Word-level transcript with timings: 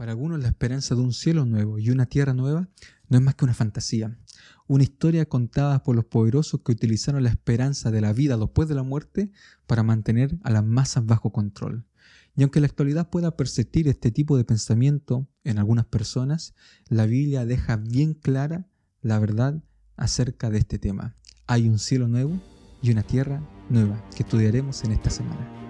Para 0.00 0.12
algunos 0.12 0.40
la 0.40 0.48
esperanza 0.48 0.94
de 0.94 1.02
un 1.02 1.12
cielo 1.12 1.44
nuevo 1.44 1.78
y 1.78 1.90
una 1.90 2.06
tierra 2.06 2.32
nueva 2.32 2.70
no 3.10 3.18
es 3.18 3.22
más 3.22 3.34
que 3.34 3.44
una 3.44 3.52
fantasía, 3.52 4.16
una 4.66 4.82
historia 4.82 5.28
contada 5.28 5.82
por 5.82 5.94
los 5.94 6.06
poderosos 6.06 6.62
que 6.64 6.72
utilizaron 6.72 7.22
la 7.22 7.28
esperanza 7.28 7.90
de 7.90 8.00
la 8.00 8.14
vida 8.14 8.38
después 8.38 8.66
de 8.66 8.74
la 8.74 8.82
muerte 8.82 9.30
para 9.66 9.82
mantener 9.82 10.38
a 10.42 10.48
las 10.48 10.64
masas 10.64 11.04
bajo 11.04 11.32
control. 11.32 11.84
Y 12.34 12.40
aunque 12.44 12.60
la 12.60 12.66
actualidad 12.66 13.10
pueda 13.10 13.36
persistir 13.36 13.88
este 13.88 14.10
tipo 14.10 14.38
de 14.38 14.44
pensamiento 14.44 15.28
en 15.44 15.58
algunas 15.58 15.84
personas, 15.84 16.54
la 16.88 17.04
Biblia 17.04 17.44
deja 17.44 17.76
bien 17.76 18.14
clara 18.14 18.70
la 19.02 19.18
verdad 19.18 19.62
acerca 19.98 20.48
de 20.48 20.60
este 20.60 20.78
tema. 20.78 21.14
Hay 21.46 21.68
un 21.68 21.78
cielo 21.78 22.08
nuevo 22.08 22.40
y 22.80 22.90
una 22.90 23.02
tierra 23.02 23.46
nueva 23.68 24.02
que 24.16 24.22
estudiaremos 24.22 24.82
en 24.82 24.92
esta 24.92 25.10
semana. 25.10 25.69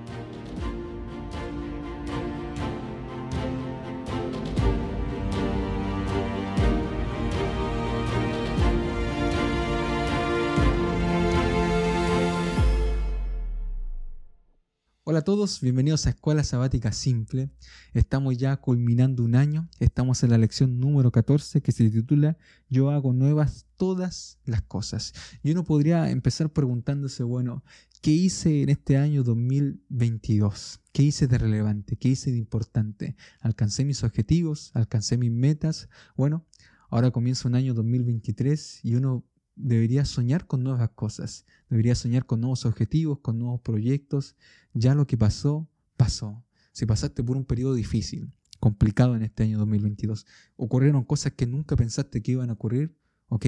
A 15.20 15.22
todos, 15.22 15.60
bienvenidos 15.60 16.06
a 16.06 16.10
Escuela 16.10 16.42
Sabática 16.42 16.92
Simple. 16.92 17.50
Estamos 17.92 18.38
ya 18.38 18.56
culminando 18.56 19.22
un 19.22 19.34
año, 19.34 19.68
estamos 19.78 20.22
en 20.22 20.30
la 20.30 20.38
lección 20.38 20.80
número 20.80 21.12
14 21.12 21.60
que 21.60 21.72
se 21.72 21.90
titula 21.90 22.38
Yo 22.70 22.88
hago 22.88 23.12
nuevas 23.12 23.66
todas 23.76 24.38
las 24.46 24.62
cosas. 24.62 25.12
Y 25.42 25.50
uno 25.50 25.62
podría 25.62 26.10
empezar 26.10 26.50
preguntándose, 26.54 27.22
bueno, 27.22 27.62
¿qué 28.00 28.12
hice 28.12 28.62
en 28.62 28.70
este 28.70 28.96
año 28.96 29.22
2022? 29.22 30.80
¿Qué 30.90 31.02
hice 31.02 31.26
de 31.26 31.36
relevante? 31.36 31.96
¿Qué 31.96 32.08
hice 32.08 32.30
de 32.32 32.38
importante? 32.38 33.14
¿Alcancé 33.40 33.84
mis 33.84 34.02
objetivos? 34.02 34.70
¿Alcancé 34.72 35.18
mis 35.18 35.30
metas? 35.30 35.90
Bueno, 36.16 36.46
ahora 36.88 37.10
comienza 37.10 37.46
un 37.46 37.56
año 37.56 37.74
2023 37.74 38.80
y 38.84 38.94
uno 38.94 39.26
debería 39.56 40.04
soñar 40.04 40.46
con 40.46 40.62
nuevas 40.62 40.90
cosas, 40.90 41.46
debería 41.68 41.94
soñar 41.94 42.26
con 42.26 42.40
nuevos 42.40 42.64
objetivos, 42.66 43.20
con 43.20 43.38
nuevos 43.38 43.60
proyectos. 43.60 44.36
Ya 44.72 44.94
lo 44.94 45.06
que 45.06 45.16
pasó, 45.16 45.68
pasó. 45.96 46.44
Si 46.72 46.86
pasaste 46.86 47.22
por 47.22 47.36
un 47.36 47.44
periodo 47.44 47.74
difícil, 47.74 48.32
complicado 48.58 49.16
en 49.16 49.22
este 49.22 49.42
año 49.42 49.58
2022, 49.58 50.26
ocurrieron 50.56 51.04
cosas 51.04 51.32
que 51.32 51.46
nunca 51.46 51.76
pensaste 51.76 52.22
que 52.22 52.32
iban 52.32 52.50
a 52.50 52.52
ocurrir, 52.52 52.96
ok, 53.28 53.46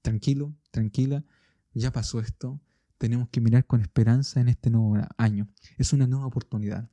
tranquilo, 0.00 0.54
tranquila, 0.70 1.24
ya 1.74 1.92
pasó 1.92 2.20
esto, 2.20 2.60
tenemos 2.98 3.28
que 3.28 3.40
mirar 3.40 3.66
con 3.66 3.80
esperanza 3.80 4.40
en 4.40 4.48
este 4.48 4.70
nuevo 4.70 4.96
año. 5.16 5.48
Es 5.78 5.92
una 5.92 6.06
nueva 6.06 6.26
oportunidad. 6.26 6.88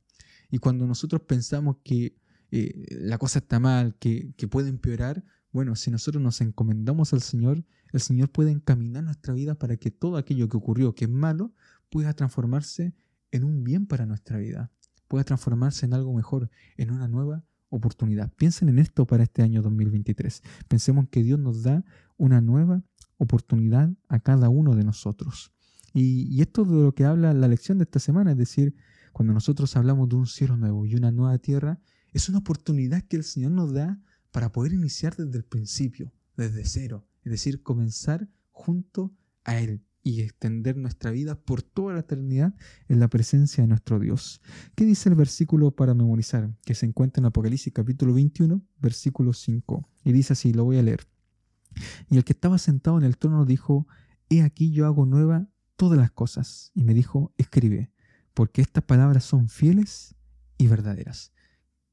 Y 0.50 0.58
cuando 0.58 0.86
nosotros 0.86 1.22
pensamos 1.22 1.76
que 1.84 2.16
eh, 2.50 2.86
la 2.90 3.18
cosa 3.18 3.38
está 3.38 3.60
mal, 3.60 3.94
que, 3.96 4.32
que 4.36 4.48
puede 4.48 4.68
empeorar, 4.68 5.24
bueno, 5.52 5.76
si 5.76 5.90
nosotros 5.90 6.22
nos 6.22 6.40
encomendamos 6.40 7.12
al 7.12 7.22
Señor, 7.22 7.64
el 7.92 8.00
Señor 8.00 8.30
puede 8.30 8.50
encaminar 8.50 9.04
nuestra 9.04 9.34
vida 9.34 9.54
para 9.54 9.76
que 9.76 9.90
todo 9.90 10.16
aquello 10.16 10.48
que 10.48 10.56
ocurrió, 10.56 10.94
que 10.94 11.04
es 11.04 11.10
malo, 11.10 11.52
pueda 11.90 12.12
transformarse 12.14 12.94
en 13.30 13.44
un 13.44 13.64
bien 13.64 13.86
para 13.86 14.06
nuestra 14.06 14.38
vida, 14.38 14.70
pueda 15.08 15.24
transformarse 15.24 15.86
en 15.86 15.94
algo 15.94 16.12
mejor, 16.14 16.50
en 16.76 16.90
una 16.90 17.08
nueva 17.08 17.44
oportunidad. 17.68 18.32
Piensen 18.34 18.68
en 18.68 18.78
esto 18.78 19.06
para 19.06 19.22
este 19.22 19.42
año 19.42 19.62
2023. 19.62 20.42
Pensemos 20.68 21.08
que 21.08 21.22
Dios 21.22 21.38
nos 21.38 21.62
da 21.62 21.84
una 22.16 22.40
nueva 22.40 22.82
oportunidad 23.16 23.90
a 24.08 24.20
cada 24.20 24.48
uno 24.48 24.74
de 24.74 24.84
nosotros. 24.84 25.52
Y, 25.92 26.34
y 26.34 26.42
esto 26.42 26.64
de 26.64 26.82
lo 26.82 26.94
que 26.94 27.04
habla 27.04 27.32
la 27.32 27.48
lección 27.48 27.78
de 27.78 27.84
esta 27.84 27.98
semana, 27.98 28.32
es 28.32 28.36
decir, 28.36 28.74
cuando 29.12 29.32
nosotros 29.32 29.76
hablamos 29.76 30.08
de 30.08 30.16
un 30.16 30.26
cielo 30.26 30.56
nuevo 30.56 30.86
y 30.86 30.94
una 30.94 31.10
nueva 31.10 31.38
tierra, 31.38 31.80
es 32.12 32.28
una 32.28 32.38
oportunidad 32.38 33.02
que 33.02 33.16
el 33.16 33.24
Señor 33.24 33.52
nos 33.52 33.72
da 33.72 34.00
para 34.30 34.52
poder 34.52 34.72
iniciar 34.72 35.16
desde 35.16 35.38
el 35.38 35.44
principio, 35.44 36.12
desde 36.36 36.64
cero, 36.64 37.06
es 37.24 37.32
decir, 37.32 37.62
comenzar 37.62 38.28
junto 38.50 39.14
a 39.44 39.58
Él 39.58 39.84
y 40.02 40.22
extender 40.22 40.76
nuestra 40.76 41.10
vida 41.10 41.34
por 41.34 41.62
toda 41.62 41.94
la 41.94 42.00
eternidad 42.00 42.54
en 42.88 43.00
la 43.00 43.08
presencia 43.08 43.62
de 43.62 43.68
nuestro 43.68 43.98
Dios. 43.98 44.40
¿Qué 44.74 44.84
dice 44.84 45.08
el 45.08 45.14
versículo 45.14 45.72
para 45.72 45.94
memorizar? 45.94 46.54
Que 46.64 46.74
se 46.74 46.86
encuentra 46.86 47.20
en 47.20 47.26
Apocalipsis 47.26 47.72
capítulo 47.72 48.14
21, 48.14 48.62
versículo 48.80 49.32
5. 49.32 49.88
Y 50.04 50.12
dice 50.12 50.32
así, 50.32 50.52
lo 50.52 50.64
voy 50.64 50.78
a 50.78 50.82
leer. 50.82 51.06
Y 52.08 52.16
el 52.16 52.24
que 52.24 52.32
estaba 52.32 52.58
sentado 52.58 52.98
en 52.98 53.04
el 53.04 53.18
trono 53.18 53.44
dijo, 53.44 53.86
He 54.28 54.42
aquí 54.42 54.70
yo 54.70 54.86
hago 54.86 55.06
nueva 55.06 55.48
todas 55.76 55.98
las 55.98 56.12
cosas. 56.12 56.70
Y 56.74 56.84
me 56.84 56.94
dijo, 56.94 57.34
escribe, 57.36 57.92
porque 58.32 58.62
estas 58.62 58.84
palabras 58.84 59.24
son 59.24 59.48
fieles 59.48 60.14
y 60.56 60.68
verdaderas. 60.68 61.32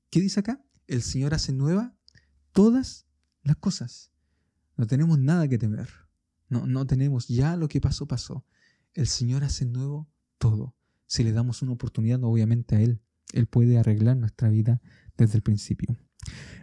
¿Qué 0.09 0.21
dice 0.21 0.39
acá? 0.39 0.63
El 0.87 1.01
Señor 1.01 1.33
hace 1.33 1.51
nueva 1.51 1.95
todas 2.51 3.07
las 3.43 3.57
cosas. 3.57 4.11
No 4.77 4.87
tenemos 4.87 5.19
nada 5.19 5.47
que 5.47 5.57
temer. 5.57 5.89
No, 6.49 6.65
no 6.65 6.85
tenemos 6.85 7.27
ya 7.27 7.55
lo 7.57 7.67
que 7.67 7.81
pasó, 7.81 8.07
pasó. 8.07 8.45
El 8.93 9.07
Señor 9.07 9.43
hace 9.43 9.65
nuevo 9.65 10.07
todo. 10.37 10.75
Si 11.07 11.23
le 11.23 11.31
damos 11.31 11.61
una 11.61 11.73
oportunidad, 11.73 12.23
obviamente 12.23 12.75
a 12.75 12.81
Él, 12.81 13.01
Él 13.33 13.47
puede 13.47 13.77
arreglar 13.77 14.17
nuestra 14.17 14.49
vida 14.49 14.81
desde 15.17 15.37
el 15.37 15.41
principio. 15.41 15.97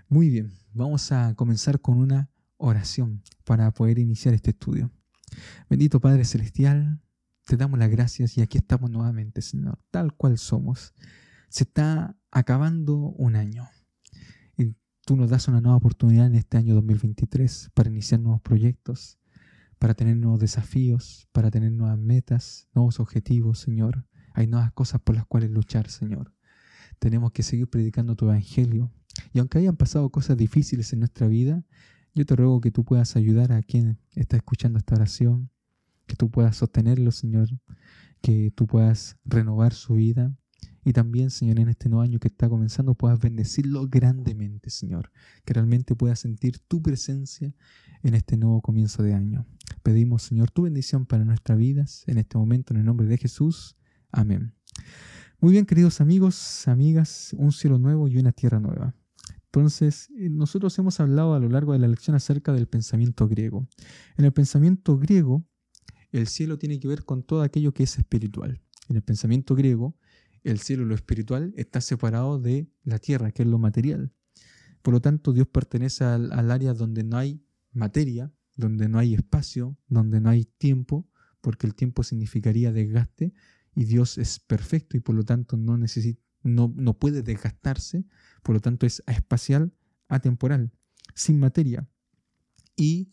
Muy 0.09 0.31
bien, 0.31 0.55
vamos 0.73 1.13
a 1.13 1.35
comenzar 1.35 1.81
con 1.81 1.99
una 1.99 2.31
oración 2.57 3.23
para 3.45 3.71
poder 3.73 3.99
iniciar 3.99 4.35
este 4.35 4.51
estudio. 4.51 4.91
Bendito 5.69 6.01
Padre 6.01 6.25
Celestial, 6.25 7.01
te 7.47 7.57
damos 7.57 7.79
las 7.79 7.91
gracias 7.91 8.39
y 8.39 8.43
aquí 8.43 8.59
estamos 8.59 8.91
nuevamente, 8.91 9.43
Señor, 9.43 9.79
tal 9.91 10.15
cual 10.15 10.39
somos. 10.39 10.95
Se 11.49 11.65
está 11.65 12.17
acabando 12.31 12.97
un 12.97 13.37
año 13.37 13.69
tú 15.05 15.17
nos 15.17 15.29
das 15.29 15.49
una 15.49 15.61
nueva 15.61 15.77
oportunidad 15.77 16.27
en 16.27 16.35
este 16.35 16.57
año 16.57 16.75
2023 16.75 17.71
para 17.75 17.91
iniciar 17.91 18.21
nuevos 18.21 18.41
proyectos, 18.41 19.19
para 19.79 19.95
tener 19.95 20.17
nuevos 20.17 20.41
desafíos, 20.41 21.29
para 21.33 21.51
tener 21.51 21.73
nuevas 21.73 21.99
metas, 21.99 22.69
nuevos 22.75 23.01
objetivos, 23.01 23.59
Señor. 23.59 24.07
Hay 24.33 24.47
nuevas 24.47 24.73
cosas 24.73 25.01
por 25.03 25.15
las 25.15 25.27
cuales 25.27 25.51
luchar, 25.51 25.91
Señor. 25.91 26.33
Tenemos 26.99 27.33
que 27.33 27.43
seguir 27.43 27.69
predicando 27.69 28.17
tu 28.17 28.25
evangelio. 28.25 28.91
Y 29.33 29.41
aunque 29.41 29.59
hayan 29.59 29.77
pasado 29.77 30.11
cosas 30.11 30.39
difíciles 30.39 30.93
en 30.93 31.01
nuestra 31.01 31.27
vida, 31.29 31.63
yo 32.15 32.25
te 32.25 32.35
ruego 32.35 32.61
que 32.61 32.71
tú 32.71 32.85
puedas 32.85 33.15
ayudar 33.17 33.53
a 33.53 33.63
quien 33.63 33.99
está 34.13 34.37
escuchando 34.37 34.79
esta 34.79 34.95
oración, 34.95 35.51
que 36.07 36.17
tú 36.17 36.31
puedas 36.31 36.57
sostenerlo, 36.57 37.11
Señor, 37.11 37.49
que 38.23 38.51
tú 38.53 38.67
puedas 38.67 39.19
renovar 39.25 39.75
su 39.75 39.95
vida, 39.95 40.35
y 40.85 40.93
también, 40.93 41.31
Señor, 41.31 41.59
en 41.61 41.71
este 41.71 41.89
nuevo 41.89 42.03
año 42.03 42.19
que 42.21 42.29
está 42.29 42.49
comenzando, 42.49 42.95
puedas 42.95 43.19
bendecirlo 43.19 43.89
grandemente, 43.89 44.69
Señor. 44.69 45.11
Que 45.45 45.55
realmente 45.55 45.97
puedas 45.97 46.21
sentir 46.21 46.59
tu 46.59 46.83
presencia 46.83 47.55
en 48.03 48.15
este 48.15 48.37
nuevo 48.37 48.61
comienzo 48.61 49.03
de 49.03 49.15
año. 49.15 49.47
Pedimos, 49.83 50.23
Señor, 50.23 50.51
tu 50.51 50.63
bendición 50.63 51.07
para 51.07 51.25
nuestras 51.25 51.59
vidas 51.59 52.05
en 52.07 52.19
este 52.19 52.37
momento, 52.37 52.75
en 52.75 52.81
el 52.81 52.87
nombre 52.87 53.07
de 53.07 53.17
Jesús. 53.17 53.77
Amén. 54.13 54.55
Muy 55.41 55.53
bien, 55.53 55.65
queridos 55.65 56.03
amigos, 56.03 56.69
amigas, 56.69 57.35
un 57.39 57.53
cielo 57.53 57.79
nuevo 57.79 58.07
y 58.07 58.19
una 58.19 58.33
tierra 58.33 58.61
nueva. 58.61 58.95
Entonces, 59.47 60.11
eh, 60.19 60.29
nosotros 60.29 60.79
hemos 60.79 61.01
hablado 61.01 61.35
a 61.35 61.39
lo 61.39 61.49
largo 61.49 61.73
de 61.73 61.79
la 61.79 61.89
lección 61.89 62.15
acerca 62.15 62.53
del 62.53 62.67
pensamiento 62.67 63.27
griego. 63.27 63.67
En 64.19 64.27
el 64.27 64.33
pensamiento 64.33 64.99
griego, 64.99 65.47
el 66.13 66.27
cielo 66.27 66.59
tiene 66.59 66.79
que 66.79 66.89
ver 66.89 67.05
con 67.05 67.23
todo 67.23 67.43
aquello 67.43 67.73
que 67.73 67.85
es 67.85 67.99
espiritual. 67.99 68.61
En 68.89 68.97
el 68.97 69.03
pensamiento 69.03 69.55
griego, 69.55 69.97
el 70.45 70.61
cielo, 70.61 70.85
lo 70.85 70.95
espiritual, 70.95 71.53
está 71.57 71.81
separado 71.81 72.39
de 72.39 72.69
la 72.85 72.99
tierra, 72.99 73.33
que 73.33 73.43
es 73.43 73.49
lo 73.49 73.59
material. 73.59 74.13
Por 74.83 74.93
lo 74.93 75.01
tanto, 75.01 75.33
Dios 75.33 75.49
pertenece 75.49 76.05
al, 76.05 76.51
área 76.51 76.75
donde 76.75 77.03
no 77.03 77.17
hay 77.17 77.43
materia, 77.73 78.31
donde 78.55 78.89
no 78.89 78.99
hay 78.99 79.15
espacio, 79.15 79.79
donde 79.89 80.21
no 80.21 80.29
hay 80.29 80.45
tiempo, 80.45 81.09
porque 81.41 81.67
el 81.67 81.75
tiempo 81.75 82.03
significaría 82.03 82.73
desgaste 82.73 83.33
y 83.75 83.85
Dios 83.85 84.19
es 84.19 84.39
perfecto 84.39 84.97
y 84.97 85.01
por 85.01 85.15
lo 85.15 85.25
tanto 85.25 85.57
no, 85.57 85.79
no, 86.43 86.73
no 86.77 86.99
puede 86.99 87.23
desgastarse, 87.23 88.05
por 88.43 88.55
lo 88.55 88.61
tanto 88.61 88.87
es 88.87 89.03
espacial, 89.07 89.73
atemporal, 90.09 90.71
sin 91.15 91.41
materia. 91.41 91.89
Y 92.77 93.11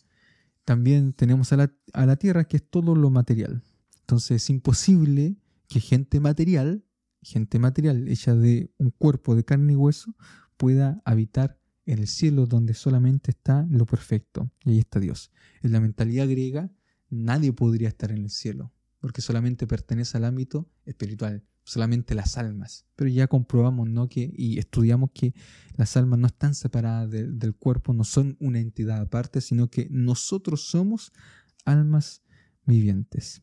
también 0.66 1.14
tenemos 1.14 1.54
a 1.54 1.58
la, 1.58 1.74
a 1.94 2.06
la 2.06 2.18
tierra 2.18 2.44
que 2.44 2.58
es 2.58 2.70
todo 2.70 2.96
lo 2.96 3.10
material. 3.10 3.64
Entonces 4.02 4.44
es 4.44 4.50
imposible 4.50 5.38
que 5.68 5.80
gente 5.80 6.20
material 6.20 6.84
gente 7.22 7.60
material 7.60 8.08
hecha 8.08 8.36
de 8.36 8.72
un 8.78 8.92
cuerpo 8.92 9.36
de 9.36 9.46
carne 9.46 9.74
y 9.74 9.76
hueso 9.76 10.16
pueda 10.58 11.02
habitar 11.06 11.60
en 11.86 12.00
el 12.00 12.08
cielo 12.08 12.46
donde 12.46 12.74
solamente 12.74 13.32
está 13.32 13.66
lo 13.70 13.86
perfecto. 13.86 14.52
Y 14.64 14.72
ahí 14.72 14.80
está 14.80 15.00
Dios. 15.00 15.32
En 15.62 15.72
la 15.72 15.80
mentalidad 15.80 16.28
griega 16.28 16.72
nadie 17.10 17.54
podría 17.54 17.90
estar 17.90 18.12
en 18.12 18.20
el 18.20 18.30
cielo, 18.30 18.72
porque 19.00 19.22
solamente 19.22 19.68
pertenece 19.68 20.18
al 20.18 20.26
ámbito 20.26 20.70
espiritual, 20.86 21.44
solamente 21.64 22.16
las 22.16 22.38
almas. 22.38 22.86
Pero 22.96 23.10
ya 23.10 23.28
comprobamos 23.28 23.90
¿no? 23.90 24.08
que, 24.08 24.32
y 24.36 24.58
estudiamos 24.58 25.12
que 25.14 25.34
las 25.76 25.98
almas 25.98 26.20
no 26.20 26.28
están 26.28 26.56
separadas 26.56 27.12
del 27.12 27.56
cuerpo, 27.56 27.94
no 27.94 28.04
son 28.04 28.38
una 28.40 28.60
entidad 28.60 29.02
aparte, 29.02 29.42
sino 29.42 29.70
que 29.70 29.88
nosotros 29.92 30.66
somos 30.68 31.12
almas 31.66 32.24
vivientes. 32.66 33.42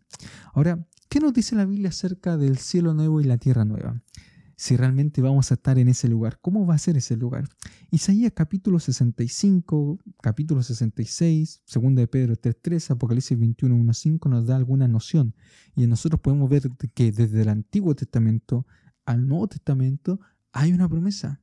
Ahora, 0.54 0.86
¿Qué 1.08 1.20
nos 1.20 1.32
dice 1.32 1.56
la 1.56 1.64
Biblia 1.64 1.88
acerca 1.88 2.36
del 2.36 2.58
cielo 2.58 2.92
nuevo 2.94 3.20
y 3.20 3.24
la 3.24 3.38
tierra 3.38 3.64
nueva? 3.64 4.02
si 4.58 4.76
realmente 4.76 5.22
vamos 5.22 5.52
a 5.52 5.54
estar 5.54 5.78
en 5.78 5.86
ese 5.86 6.08
lugar. 6.08 6.40
¿Cómo 6.40 6.66
va 6.66 6.74
a 6.74 6.78
ser 6.78 6.96
ese 6.96 7.16
lugar? 7.16 7.48
Isaías 7.92 8.32
capítulo 8.34 8.80
65, 8.80 10.00
capítulo 10.20 10.64
66, 10.64 11.62
2 11.72 11.94
de 11.94 12.08
Pedro 12.08 12.34
3.3, 12.34 12.90
Apocalipsis 12.90 13.38
21.1.5 13.38 14.28
nos 14.28 14.46
da 14.46 14.56
alguna 14.56 14.88
noción. 14.88 15.36
Y 15.76 15.86
nosotros 15.86 16.20
podemos 16.20 16.50
ver 16.50 16.72
que 16.92 17.12
desde 17.12 17.42
el 17.42 17.50
Antiguo 17.50 17.94
Testamento 17.94 18.66
al 19.06 19.28
Nuevo 19.28 19.46
Testamento 19.46 20.18
hay 20.50 20.72
una 20.72 20.88
promesa 20.88 21.40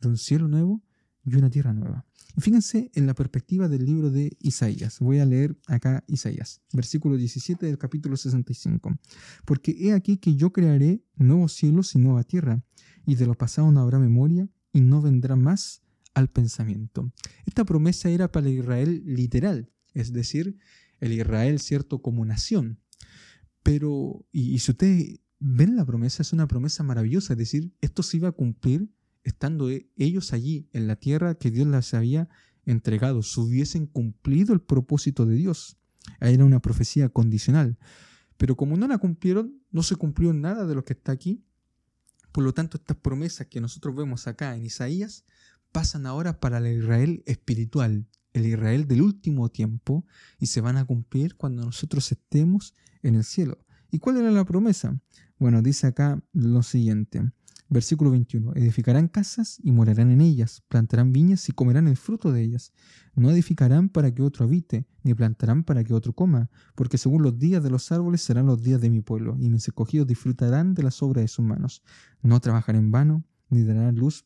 de 0.00 0.08
un 0.08 0.16
cielo 0.16 0.48
nuevo 0.48 0.82
y 1.28 1.36
una 1.36 1.50
tierra 1.50 1.72
nueva. 1.72 2.04
Fíjense 2.38 2.90
en 2.94 3.06
la 3.06 3.14
perspectiva 3.14 3.68
del 3.68 3.84
libro 3.84 4.10
de 4.10 4.36
Isaías. 4.40 5.00
Voy 5.00 5.18
a 5.18 5.26
leer 5.26 5.56
acá 5.66 6.04
Isaías, 6.06 6.60
versículo 6.72 7.16
17 7.16 7.66
del 7.66 7.78
capítulo 7.78 8.16
65. 8.16 8.96
Porque 9.44 9.76
he 9.78 9.92
aquí 9.92 10.18
que 10.18 10.36
yo 10.36 10.52
crearé 10.52 11.02
nuevos 11.16 11.52
cielos 11.52 11.94
y 11.94 11.98
nueva 11.98 12.22
tierra, 12.22 12.62
y 13.06 13.16
de 13.16 13.26
lo 13.26 13.34
pasado 13.34 13.70
no 13.72 13.80
habrá 13.80 13.98
memoria 13.98 14.48
y 14.72 14.80
no 14.80 15.02
vendrá 15.02 15.34
más 15.34 15.82
al 16.14 16.28
pensamiento. 16.28 17.12
Esta 17.46 17.64
promesa 17.64 18.08
era 18.08 18.30
para 18.30 18.46
el 18.48 18.58
Israel 18.58 19.02
literal, 19.04 19.72
es 19.94 20.12
decir, 20.12 20.58
el 21.00 21.12
Israel 21.12 21.58
cierto 21.58 22.02
como 22.02 22.24
nación. 22.24 22.80
Pero, 23.62 24.26
y, 24.30 24.54
y 24.54 24.58
si 24.60 24.70
ustedes 24.70 25.20
ven 25.40 25.76
la 25.76 25.84
promesa, 25.84 26.22
es 26.22 26.32
una 26.32 26.46
promesa 26.46 26.82
maravillosa, 26.82 27.32
es 27.32 27.38
decir, 27.38 27.74
esto 27.80 28.02
se 28.02 28.18
iba 28.18 28.28
a 28.28 28.32
cumplir 28.32 28.90
estando 29.28 29.70
e, 29.70 29.88
ellos 29.96 30.32
allí 30.32 30.68
en 30.72 30.86
la 30.86 30.96
tierra 30.96 31.36
que 31.36 31.50
Dios 31.50 31.66
les 31.68 31.94
había 31.94 32.28
entregado, 32.64 33.22
si 33.22 33.40
hubiesen 33.40 33.86
cumplido 33.86 34.52
el 34.52 34.60
propósito 34.60 35.24
de 35.24 35.36
Dios. 35.36 35.78
Era 36.20 36.44
una 36.44 36.60
profecía 36.60 37.08
condicional. 37.08 37.78
Pero 38.36 38.56
como 38.56 38.76
no 38.76 38.86
la 38.86 38.98
cumplieron, 38.98 39.60
no 39.70 39.82
se 39.82 39.96
cumplió 39.96 40.32
nada 40.32 40.66
de 40.66 40.74
lo 40.74 40.84
que 40.84 40.92
está 40.94 41.12
aquí. 41.12 41.44
Por 42.32 42.44
lo 42.44 42.52
tanto, 42.52 42.76
estas 42.76 42.96
promesas 42.96 43.46
que 43.46 43.60
nosotros 43.60 43.94
vemos 43.94 44.26
acá 44.26 44.54
en 44.54 44.64
Isaías 44.64 45.24
pasan 45.72 46.06
ahora 46.06 46.40
para 46.40 46.58
el 46.58 46.78
Israel 46.78 47.22
espiritual, 47.26 48.06
el 48.32 48.46
Israel 48.46 48.86
del 48.86 49.02
último 49.02 49.50
tiempo, 49.50 50.06
y 50.38 50.46
se 50.46 50.60
van 50.60 50.76
a 50.76 50.84
cumplir 50.84 51.36
cuando 51.36 51.64
nosotros 51.64 52.10
estemos 52.12 52.74
en 53.02 53.16
el 53.16 53.24
cielo. 53.24 53.58
¿Y 53.90 53.98
cuál 53.98 54.18
era 54.18 54.30
la 54.30 54.44
promesa? 54.44 55.00
Bueno, 55.38 55.62
dice 55.62 55.86
acá 55.86 56.22
lo 56.32 56.62
siguiente. 56.62 57.32
Versículo 57.70 58.10
21. 58.10 58.54
Edificarán 58.54 59.08
casas 59.08 59.58
y 59.62 59.72
morarán 59.72 60.10
en 60.10 60.22
ellas, 60.22 60.62
plantarán 60.68 61.12
viñas 61.12 61.48
y 61.48 61.52
comerán 61.52 61.86
el 61.86 61.98
fruto 61.98 62.32
de 62.32 62.42
ellas. 62.42 62.72
No 63.14 63.30
edificarán 63.30 63.90
para 63.90 64.14
que 64.14 64.22
otro 64.22 64.46
habite, 64.46 64.86
ni 65.02 65.12
plantarán 65.12 65.64
para 65.64 65.84
que 65.84 65.92
otro 65.92 66.14
coma, 66.14 66.50
porque 66.74 66.96
según 66.96 67.22
los 67.22 67.38
días 67.38 67.62
de 67.62 67.70
los 67.70 67.92
árboles 67.92 68.22
serán 68.22 68.46
los 68.46 68.62
días 68.62 68.80
de 68.80 68.88
mi 68.88 69.02
pueblo, 69.02 69.36
y 69.38 69.50
mis 69.50 69.68
escogidos 69.68 70.06
disfrutarán 70.06 70.72
de 70.74 70.82
las 70.82 71.02
obras 71.02 71.24
de 71.24 71.28
sus 71.28 71.44
manos. 71.44 71.82
No 72.22 72.40
trabajarán 72.40 72.84
en 72.84 72.90
vano, 72.90 73.24
ni 73.50 73.62
darán 73.62 73.96
luz 73.96 74.24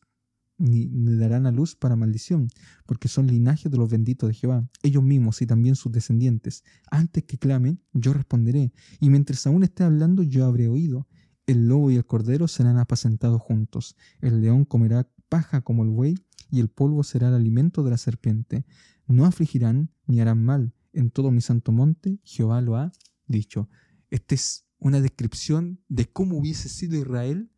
ni, 0.57 0.85
ni, 0.87 1.17
darán 1.17 1.45
a 1.45 1.51
luz 1.51 1.75
para 1.75 1.95
maldición, 1.95 2.47
porque 2.85 3.07
son 3.07 3.27
linajes 3.27 3.71
de 3.71 3.77
los 3.77 3.89
benditos 3.89 4.29
de 4.29 4.35
Jehová, 4.35 4.69
ellos 4.81 5.03
mismos 5.03 5.41
y 5.41 5.47
también 5.47 5.75
sus 5.75 5.91
descendientes. 5.91 6.63
Antes 6.89 7.23
que 7.23 7.37
clamen, 7.37 7.81
yo 7.91 8.13
responderé, 8.13 8.71
y 8.99 9.09
mientras 9.09 9.45
aún 9.47 9.63
esté 9.63 9.83
hablando, 9.83 10.23
yo 10.23 10.45
habré 10.45 10.67
oído. 10.67 11.07
El 11.45 11.67
lobo 11.67 11.91
y 11.91 11.95
el 11.95 12.05
cordero 12.05 12.47
serán 12.47 12.77
apacentados 12.77 13.41
juntos, 13.41 13.97
el 14.21 14.41
león 14.41 14.63
comerá 14.65 15.09
paja 15.27 15.61
como 15.61 15.83
el 15.83 15.89
buey, 15.89 16.15
y 16.53 16.59
el 16.59 16.69
polvo 16.69 17.03
será 17.03 17.29
el 17.29 17.33
alimento 17.33 17.81
de 17.81 17.89
la 17.89 17.97
serpiente. 17.97 18.63
No 19.07 19.25
afligirán 19.25 19.89
ni 20.05 20.21
harán 20.21 20.45
mal. 20.45 20.71
En 20.93 21.09
todo 21.09 21.31
mi 21.31 21.41
santo 21.41 21.71
monte 21.71 22.19
Jehová 22.23 22.61
lo 22.61 22.75
ha 22.75 22.91
dicho. 23.25 23.69
Esta 24.11 24.35
es 24.35 24.67
una 24.77 25.01
descripción 25.01 25.79
de 25.89 26.05
cómo 26.05 26.37
hubiese 26.37 26.69
sido 26.69 26.95
Israel 26.95 27.49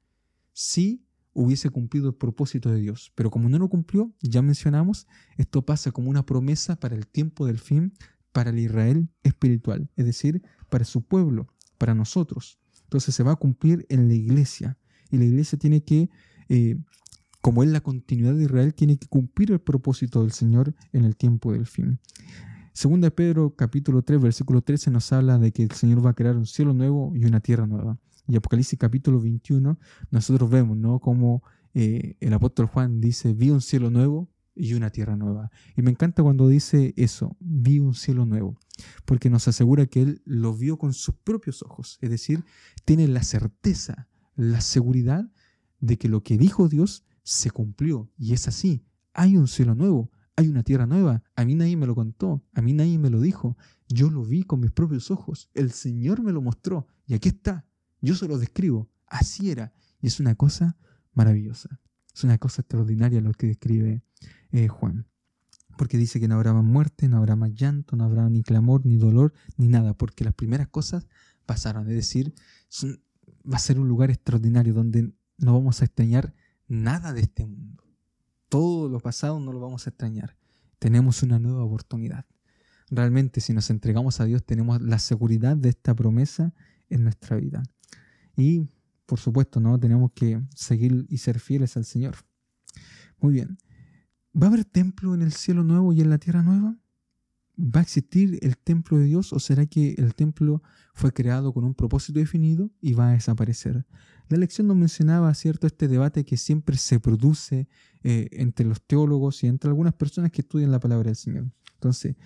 si 0.54 1.06
hubiese 1.34 1.70
cumplido 1.70 2.08
el 2.08 2.16
propósito 2.16 2.72
de 2.72 2.80
Dios. 2.80 3.12
Pero 3.16 3.30
como 3.30 3.50
no 3.50 3.60
lo 3.60 3.68
cumplió, 3.68 4.16
ya 4.22 4.42
mencionamos, 4.42 5.08
esto 5.36 5.66
pasa 5.66 5.92
como 5.92 6.10
una 6.10 6.26
promesa 6.26 6.78
para 6.78 6.96
el 6.96 7.06
tiempo 7.06 7.46
del 7.46 7.60
fin, 7.60 7.92
para 8.31 8.52
el 8.52 8.60
Israel 8.60 9.10
espiritual, 9.24 9.90
es 9.98 10.06
decir, 10.06 10.42
para 10.70 10.86
su 10.86 11.02
pueblo, 11.02 11.48
para 11.78 11.94
nosotros. 11.94 12.60
Entonces 12.86 13.14
se 13.14 13.24
va 13.24 13.34
a 13.34 13.36
cumplir 13.36 13.86
en 13.90 14.08
la 14.08 14.14
iglesia. 14.14 14.78
Y 15.12 15.18
la 15.18 15.26
iglesia 15.26 15.58
tiene 15.58 15.84
que, 15.84 16.10
eh, 16.50 16.78
como 17.42 17.64
es 17.64 17.70
la 17.70 17.82
continuidad 17.82 18.34
de 18.34 18.46
Israel, 18.46 18.74
tiene 18.74 18.98
que 18.98 19.08
cumplir 19.08 19.52
el 19.52 19.60
propósito 19.60 20.22
del 20.22 20.32
Señor 20.32 20.74
en 20.94 21.06
el 21.06 21.16
tiempo 21.16 21.52
del 21.52 21.66
fin. 21.66 22.00
Segunda 22.74 23.10
Pedro 23.10 23.56
capítulo 23.56 24.02
3 24.02 24.22
versículo 24.22 24.62
13 24.62 24.92
nos 24.92 25.14
habla 25.14 25.38
de 25.38 25.54
que 25.54 25.64
el 25.64 25.72
Señor 25.72 26.06
va 26.06 26.10
a 26.10 26.14
crear 26.14 26.36
un 26.36 26.46
cielo 26.46 26.74
nuevo 26.74 27.16
y 27.16 27.26
una 27.26 27.40
tierra 27.40 27.66
nueva. 27.66 27.98
Y 28.28 28.36
Apocalipsis 28.36 28.78
capítulo 28.78 29.22
21 29.22 29.80
nosotros 30.12 30.50
vemos 30.50 30.76
¿no? 30.76 31.00
como 31.00 31.42
eh, 31.74 32.18
el 32.20 32.34
apóstol 32.34 32.66
Juan 32.66 33.00
dice, 33.00 33.34
vi 33.34 33.50
un 33.50 33.62
cielo 33.62 33.90
nuevo 33.90 34.30
y 34.56 34.74
una 34.74 34.90
tierra 34.90 35.16
nueva. 35.16 35.52
Y 35.75 35.81
me 35.81 35.92
encanta 35.92 36.24
cuando 36.24 36.48
dice 36.48 36.94
eso, 36.98 37.36
vi 37.40 37.80
un 37.80 37.94
cielo 37.94 38.25
nuevo, 38.25 38.57
porque 39.06 39.30
nos 39.30 39.48
asegura 39.48 39.86
que 39.86 40.02
Él 40.02 40.22
lo 40.25 40.56
vio 40.56 40.78
con 40.78 40.94
sus 40.94 41.16
propios 41.16 41.62
ojos, 41.63 41.98
es 42.02 42.10
decir, 42.10 42.44
tiene 42.86 43.07
la 43.07 43.24
certeza, 43.24 44.07
la 44.36 44.62
seguridad 44.62 45.30
de 45.80 45.98
que 45.98 46.10
lo 46.10 46.24
que 46.24 46.38
dijo 46.38 46.68
Dios 46.69 47.06
se 47.24 47.52
cumplió. 47.52 48.12
Y 48.18 48.34
es 48.34 48.48
así, 48.48 48.86
hay 49.13 49.38
un 49.38 49.48
cielo 49.48 49.75
nuevo, 49.75 50.12
hay 50.36 50.48
una 50.48 50.63
tierra 50.63 50.86
nueva. 50.86 51.24
A 51.36 51.46
mí 51.46 51.56
nadie 51.56 51.78
me 51.78 51.88
lo 51.88 51.96
contó, 51.96 52.44
a 52.54 52.62
mí 52.62 52.74
nadie 52.74 52.98
me 52.98 53.10
lo 53.10 53.19
dijo, 53.22 53.57
yo 53.88 54.10
lo 54.10 54.24
vi 54.24 54.44
con 54.44 54.60
mis 54.60 54.72
propios 54.72 55.12
ojos, 55.12 55.50
el 55.54 55.72
Señor 55.72 56.22
me 56.24 56.31
lo 56.31 56.42
mostró 56.42 56.88
y 57.07 57.13
aquí 57.13 57.30
está, 57.30 57.66
yo 58.02 58.16
se 58.16 58.28
lo 58.28 58.38
describo, 58.38 58.90
así 59.07 59.52
era. 59.52 59.74
Y 60.02 60.07
es 60.07 60.19
una 60.19 60.36
cosa 60.36 60.78
maravillosa, 61.13 61.80
es 62.13 62.24
una 62.24 62.38
cosa 62.38 62.62
extraordinaria 62.62 63.22
lo 63.22 63.31
que 63.31 63.48
describe 63.48 64.04
eh, 64.51 64.68
Juan. 64.68 65.07
Porque 65.77 65.97
dice 65.97 66.19
que 66.19 66.27
no 66.27 66.36
habrá 66.36 66.53
más 66.53 66.63
muerte, 66.63 67.07
no 67.07 67.18
habrá 67.18 67.36
más 67.36 67.53
llanto, 67.53 67.95
no 67.95 68.06
habrá 68.06 68.30
ni 68.30 68.44
clamor, 68.44 68.86
ni 68.86 68.97
dolor, 68.97 69.33
ni 69.57 69.68
nada, 69.68 69.94
porque 69.94 70.24
las 70.24 70.33
primeras 70.33 70.68
cosas 70.68 71.07
pasaron. 71.45 71.89
Es 71.89 71.95
decir, 71.95 72.33
va 73.51 73.57
a 73.57 73.59
ser 73.59 73.80
un 73.80 73.88
lugar 73.88 74.09
extraordinario 74.09 74.74
donde 74.74 75.13
no 75.38 75.53
vamos 75.53 75.81
a 75.81 75.86
extrañar 75.86 76.33
nada 76.68 77.13
de 77.13 77.21
este 77.21 77.45
mundo. 77.45 77.83
Todo 78.50 78.89
lo 78.89 79.00
pasado 79.00 79.39
no 79.39 79.51
lo 79.51 79.59
vamos 79.59 79.86
a 79.86 79.89
extrañar. 79.89 80.38
Tenemos 80.80 81.24
una 81.24 81.39
nueva 81.39 81.63
oportunidad. 81.63 82.25
Realmente 82.89 83.42
si 83.42 83.53
nos 83.53 83.69
entregamos 83.69 84.19
a 84.19 84.25
Dios 84.25 84.45
tenemos 84.45 84.81
la 84.81 85.00
seguridad 85.00 85.57
de 85.57 85.69
esta 85.69 85.95
promesa 85.95 86.53
en 86.89 87.03
nuestra 87.03 87.38
vida. 87.38 87.63
Y 88.38 88.69
por 89.06 89.19
supuesto, 89.19 89.59
¿no? 89.59 89.80
Tenemos 89.80 90.12
que 90.13 90.42
seguir 90.56 91.06
y 91.09 91.18
ser 91.18 91.39
fieles 91.39 91.77
al 91.77 91.86
Señor. 91.86 92.15
Muy 93.19 93.33
bien. 93.33 93.57
¿Va 94.36 94.48
a 94.48 94.50
haber 94.50 94.66
templo 94.66 95.14
en 95.14 95.22
el 95.22 95.32
cielo 95.32 95.64
nuevo 95.64 95.94
y 95.94 96.02
en 96.02 96.09
la 96.09 96.18
tierra 96.18 96.44
nueva? 96.44 96.78
¿Va 97.57 97.80
a 97.80 97.83
existir 97.83 98.38
el 98.42 98.57
templo 98.57 98.98
de 98.98 99.06
Dios 99.06 99.31
o 99.31 99.40
será 99.40 99.66
que 99.66 99.95
el 99.98 100.14
templo 100.14 100.62
fue 100.94 101.14
creado 101.14 101.54
con 101.54 101.64
un 101.64 101.74
propósito 101.74 102.19
definido 102.19 102.69
y 102.81 102.94
va 102.94 103.09
a 103.09 103.14
desaparecer? 103.14 103.86
La 104.28 104.38
lección 104.38 104.68
nos 104.68 104.76
mencionaba, 104.76 105.33
¿cierto?, 105.33 105.68
este 105.68 105.88
debate 105.88 106.26
que 106.26 106.36
siempre 106.36 106.76
se 106.76 107.00
produce 107.00 107.69
eh, 108.04 108.28
entre 108.31 108.66
los 108.66 108.81
teólogos 108.81 109.42
y 109.44 109.48
entre 109.48 109.69
algunas 109.69 109.94
personas 109.94 110.31
que 110.31 110.42
estudian 110.42 110.71
la 110.71 110.81
palabra 110.81 111.06
del 111.06 111.16
Señor. 111.16 111.50
Entonces, 111.76 112.18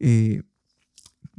eh, 0.00 0.42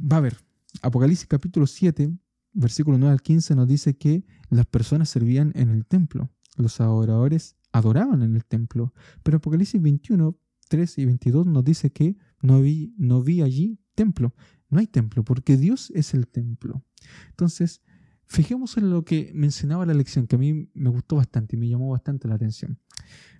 va 0.00 0.16
a 0.16 0.18
haber. 0.20 0.38
Apocalipsis 0.80 1.26
capítulo 1.26 1.66
7, 1.66 2.10
versículo 2.54 2.96
9 2.96 3.12
al 3.12 3.20
15 3.20 3.54
nos 3.56 3.68
dice 3.68 3.98
que 3.98 4.24
las 4.48 4.64
personas 4.64 5.10
servían 5.10 5.52
en 5.54 5.68
el 5.68 5.84
templo. 5.84 6.30
Los 6.56 6.80
adoradores 6.80 7.57
adoraban 7.78 8.22
en 8.22 8.36
el 8.36 8.44
templo. 8.44 8.92
Pero 9.22 9.38
Apocalipsis 9.38 9.80
21, 9.80 10.38
3 10.68 10.98
y 10.98 11.04
22 11.06 11.46
nos 11.46 11.64
dice 11.64 11.90
que 11.90 12.16
no 12.42 12.60
vi, 12.60 12.94
no 12.98 13.22
vi 13.22 13.42
allí 13.42 13.78
templo. 13.94 14.34
No 14.70 14.78
hay 14.78 14.86
templo 14.86 15.24
porque 15.24 15.56
Dios 15.56 15.90
es 15.94 16.14
el 16.14 16.28
templo. 16.28 16.84
Entonces, 17.30 17.82
fijemos 18.26 18.76
en 18.76 18.90
lo 18.90 19.04
que 19.04 19.32
mencionaba 19.34 19.86
la 19.86 19.94
lección, 19.94 20.26
que 20.26 20.36
a 20.36 20.38
mí 20.38 20.70
me 20.74 20.90
gustó 20.90 21.16
bastante 21.16 21.56
y 21.56 21.58
me 21.58 21.68
llamó 21.68 21.90
bastante 21.90 22.28
la 22.28 22.34
atención. 22.34 22.78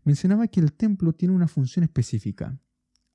Mencionaba 0.05 0.49
que 0.49 0.61
el 0.61 0.73
templo 0.73 1.13
tiene 1.13 1.35
una 1.35 1.49
función 1.49 1.85
específica. 1.85 2.59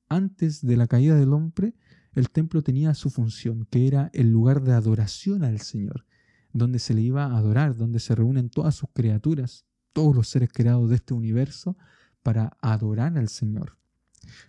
Antes 0.09 0.61
de 0.61 0.77
la 0.77 0.87
caída 0.87 1.15
del 1.15 1.33
hombre, 1.33 1.75
el 2.13 2.29
templo 2.29 2.61
tenía 2.61 2.93
su 2.93 3.09
función, 3.09 3.65
que 3.71 3.87
era 3.87 4.11
el 4.13 4.29
lugar 4.29 4.61
de 4.61 4.73
adoración 4.73 5.43
al 5.43 5.59
Señor, 5.59 6.05
donde 6.51 6.77
se 6.77 6.93
le 6.93 7.01
iba 7.01 7.25
a 7.25 7.37
adorar, 7.37 7.75
donde 7.75 7.99
se 7.99 8.13
reúnen 8.13 8.49
todas 8.49 8.75
sus 8.75 8.89
criaturas, 8.93 9.65
todos 9.93 10.15
los 10.15 10.27
seres 10.27 10.49
creados 10.51 10.89
de 10.89 10.95
este 10.95 11.13
universo 11.13 11.77
para 12.23 12.57
adorar 12.61 13.17
al 13.17 13.29
Señor. 13.29 13.77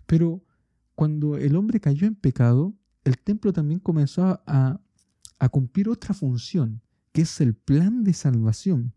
Pero 0.06 0.42
cuando 0.94 1.36
el 1.36 1.56
hombre 1.56 1.80
cayó 1.80 2.06
en 2.06 2.14
pecado, 2.14 2.74
el 3.04 3.18
templo 3.18 3.52
también 3.52 3.80
comenzó 3.80 4.42
a, 4.46 4.80
cumplir 5.50 5.90
otra 5.90 6.14
función, 6.14 6.80
que 7.12 7.22
es 7.22 7.40
el 7.42 7.54
plan 7.54 8.02
de 8.02 8.14
salvación. 8.14 8.94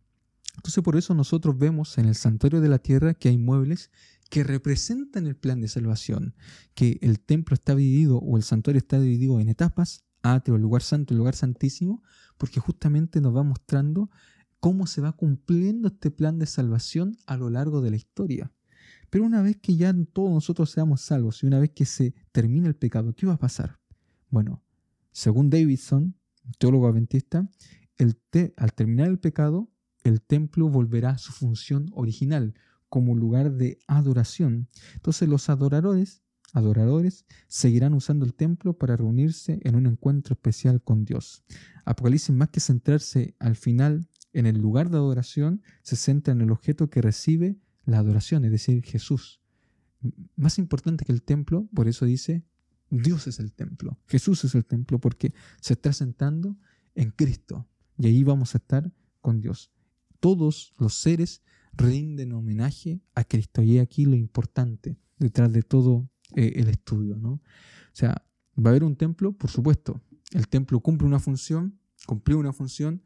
Entonces 0.56 0.82
por 0.82 0.96
eso 0.96 1.14
nosotros 1.14 1.58
vemos 1.58 1.98
en 1.98 2.06
el 2.06 2.16
santuario 2.16 2.62
de 2.62 2.70
la 2.70 2.80
tierra 2.80 3.14
que 3.14 3.28
hay 3.28 3.38
muebles 3.38 3.92
que 4.30 4.46
representan 4.46 5.28
el 5.28 5.36
plan 5.36 5.60
de 5.60 5.68
salvación, 5.68 6.36
que 6.74 7.00
el 7.02 7.20
templo 7.20 7.54
está 7.54 7.76
dividido 7.76 8.18
o 8.20 8.38
el 8.38 8.44
santuario 8.44 8.78
está 8.78 8.98
dividido 9.00 9.42
en 9.42 9.50
etapas, 9.50 10.06
atrio, 10.22 10.58
lugar 10.58 10.82
santo, 10.82 11.14
lugar 11.14 11.36
santísimo, 11.36 12.02
porque 12.38 12.62
justamente 12.62 13.20
nos 13.20 13.36
va 13.36 13.44
mostrando 13.44 14.10
cómo 14.68 14.86
se 14.86 15.00
va 15.00 15.14
cumpliendo 15.14 15.88
este 15.88 16.12
plan 16.12 16.40
de 16.40 16.46
salvación 16.46 17.16
a 17.26 17.38
lo 17.38 17.50
largo 17.50 17.80
de 17.80 17.90
la 17.90 17.96
historia. 17.96 18.52
Pero 19.10 19.24
una 19.24 19.42
vez 19.42 19.56
que 19.56 19.78
ya 19.78 19.96
todos 20.12 20.30
nosotros 20.30 20.72
seamos 20.72 21.00
salvos 21.00 21.42
y 21.42 21.48
una 21.48 21.58
vez 21.58 21.70
que 21.70 21.86
se 21.86 22.14
termine 22.34 22.68
el 22.68 22.76
pecado, 22.76 23.16
¿qué 23.16 23.26
va 23.26 23.36
a 23.36 23.40
pasar? 23.40 23.80
Bueno, 24.30 24.62
según 25.14 25.50
Davidson, 25.50 26.18
teólogo 26.58 26.86
adventista, 26.90 27.50
el 27.98 28.20
al 28.58 28.74
terminar 28.74 29.08
el 29.08 29.20
pecado, 29.20 29.72
el 30.04 30.22
templo 30.22 30.68
volverá 30.68 31.12
a 31.12 31.18
su 31.18 31.32
función 31.32 31.90
original 31.94 32.54
como 32.90 33.16
lugar 33.16 33.54
de 33.54 33.80
adoración. 33.88 34.68
Entonces 34.96 35.30
los 35.30 35.48
adoradores, 35.48 36.24
adoradores 36.52 37.26
seguirán 37.48 37.94
usando 37.94 38.26
el 38.26 38.34
templo 38.34 38.78
para 38.78 38.98
reunirse 38.98 39.62
en 39.64 39.78
un 39.78 39.86
encuentro 39.86 40.34
especial 40.34 40.82
con 40.82 41.06
Dios. 41.06 41.46
Apocalipsis, 41.86 42.36
más 42.36 42.50
que 42.50 42.60
centrarse 42.60 43.34
al 43.40 43.56
final 43.56 44.10
en 44.34 44.46
el 44.46 44.60
lugar 44.60 44.90
de 44.90 44.98
adoración, 44.98 45.62
se 45.82 45.96
centra 45.96 46.34
en 46.34 46.42
el 46.42 46.52
objeto 46.52 46.90
que 46.90 47.02
recibe 47.02 47.58
la 47.86 48.00
adoración, 48.00 48.46
es 48.46 48.52
decir, 48.52 48.84
Jesús. 48.84 49.42
Más 50.36 50.60
importante 50.60 51.06
que 51.06 51.12
el 51.12 51.24
templo, 51.24 51.68
por 51.74 51.88
eso 51.88 52.06
dice, 52.06 52.44
Dios 52.90 53.28
es 53.28 53.40
el 53.40 53.54
templo, 53.54 53.98
Jesús 54.08 54.44
es 54.44 54.56
el 54.56 54.66
templo, 54.66 55.00
porque 55.00 55.34
se 55.62 55.74
está 55.74 55.92
sentando 55.94 56.58
en 56.96 57.12
Cristo. 57.12 57.68
Y 57.98 58.08
ahí 58.08 58.24
vamos 58.24 58.54
a 58.54 58.60
estar 58.60 58.92
con 59.22 59.42
Dios. 59.42 59.72
Todos 60.20 60.74
los 60.78 60.94
seres 60.96 61.42
rinden 61.74 62.34
homenaje 62.34 63.02
a 63.16 63.24
Cristo. 63.24 63.62
Y 63.64 63.80
aquí 63.80 64.06
lo 64.06 64.16
importante 64.16 64.98
detrás 65.18 65.52
de 65.54 65.64
todo 65.64 66.10
eh, 66.36 66.54
el 66.56 66.70
estudio. 66.70 67.18
¿no? 67.18 67.34
O 67.34 67.42
sea, 67.94 68.24
va 68.58 68.70
a 68.70 68.70
haber 68.70 68.84
un 68.84 68.96
templo, 68.96 69.34
por 69.34 69.50
supuesto. 69.50 70.02
El 70.32 70.48
templo 70.48 70.80
cumple 70.80 71.08
una 71.08 71.20
función, 71.20 71.80
cumplió 72.06 72.38
una 72.38 72.54
función, 72.54 73.04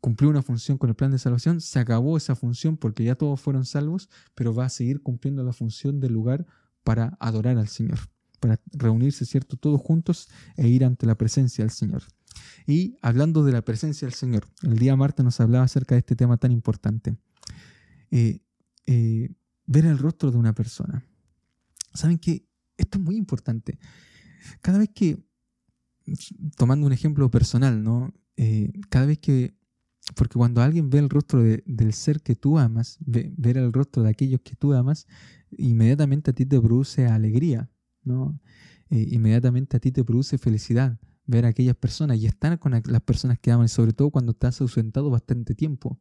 cumplió 0.00 0.30
una 0.30 0.42
función 0.42 0.78
con 0.78 0.90
el 0.90 0.96
plan 0.96 1.10
de 1.10 1.18
salvación, 1.18 1.60
se 1.60 1.78
acabó 1.78 2.16
esa 2.16 2.36
función 2.36 2.76
porque 2.76 3.04
ya 3.04 3.14
todos 3.14 3.40
fueron 3.40 3.64
salvos, 3.64 4.08
pero 4.34 4.54
va 4.54 4.66
a 4.66 4.68
seguir 4.68 5.02
cumpliendo 5.02 5.42
la 5.42 5.52
función 5.52 6.00
del 6.00 6.12
lugar 6.12 6.46
para 6.84 7.16
adorar 7.20 7.58
al 7.58 7.68
Señor, 7.68 7.98
para 8.40 8.60
reunirse, 8.72 9.24
¿cierto?, 9.24 9.56
todos 9.56 9.80
juntos 9.80 10.28
e 10.56 10.68
ir 10.68 10.84
ante 10.84 11.06
la 11.06 11.16
presencia 11.16 11.64
del 11.64 11.72
Señor. 11.72 12.02
Y 12.66 12.96
hablando 13.02 13.44
de 13.44 13.52
la 13.52 13.62
presencia 13.62 14.06
del 14.06 14.14
Señor, 14.14 14.46
el 14.62 14.78
día 14.78 14.94
martes 14.94 15.24
nos 15.24 15.40
hablaba 15.40 15.64
acerca 15.64 15.94
de 15.94 16.00
este 16.00 16.14
tema 16.16 16.36
tan 16.36 16.52
importante. 16.52 17.16
Eh, 18.10 18.40
eh, 18.86 19.30
ver 19.66 19.86
el 19.86 19.98
rostro 19.98 20.30
de 20.30 20.38
una 20.38 20.54
persona. 20.54 21.04
¿Saben 21.92 22.18
que 22.18 22.46
Esto 22.76 22.98
es 22.98 23.04
muy 23.04 23.16
importante. 23.16 23.78
Cada 24.60 24.78
vez 24.78 24.90
que, 24.94 25.18
tomando 26.56 26.86
un 26.86 26.92
ejemplo 26.92 27.28
personal, 27.28 27.82
¿no? 27.82 28.14
Eh, 28.36 28.70
cada 28.88 29.06
vez 29.06 29.18
que, 29.18 29.57
porque 30.14 30.38
cuando 30.38 30.62
alguien 30.62 30.90
ve 30.90 30.98
el 30.98 31.10
rostro 31.10 31.42
del 31.42 31.92
ser 31.92 32.20
que 32.20 32.34
tú 32.34 32.58
amas, 32.58 32.98
ver 33.00 33.58
el 33.58 33.72
rostro 33.72 34.02
de 34.02 34.10
aquellos 34.10 34.40
que 34.42 34.56
tú 34.56 34.72
amas, 34.72 35.06
inmediatamente 35.50 36.30
a 36.30 36.34
ti 36.34 36.46
te 36.46 36.60
produce 36.60 37.06
alegría, 37.06 37.70
¿no? 38.02 38.40
inmediatamente 38.90 39.76
a 39.76 39.80
ti 39.80 39.92
te 39.92 40.02
produce 40.02 40.38
felicidad 40.38 40.98
ver 41.28 41.44
a 41.44 41.48
aquellas 41.48 41.76
personas 41.76 42.18
y 42.18 42.26
estar 42.26 42.58
con 42.58 42.72
las 42.72 43.02
personas 43.02 43.38
que 43.38 43.52
aman, 43.52 43.68
sobre 43.68 43.92
todo 43.92 44.10
cuando 44.10 44.32
estás 44.32 44.60
ausentado 44.62 45.10
bastante 45.10 45.54
tiempo. 45.54 46.00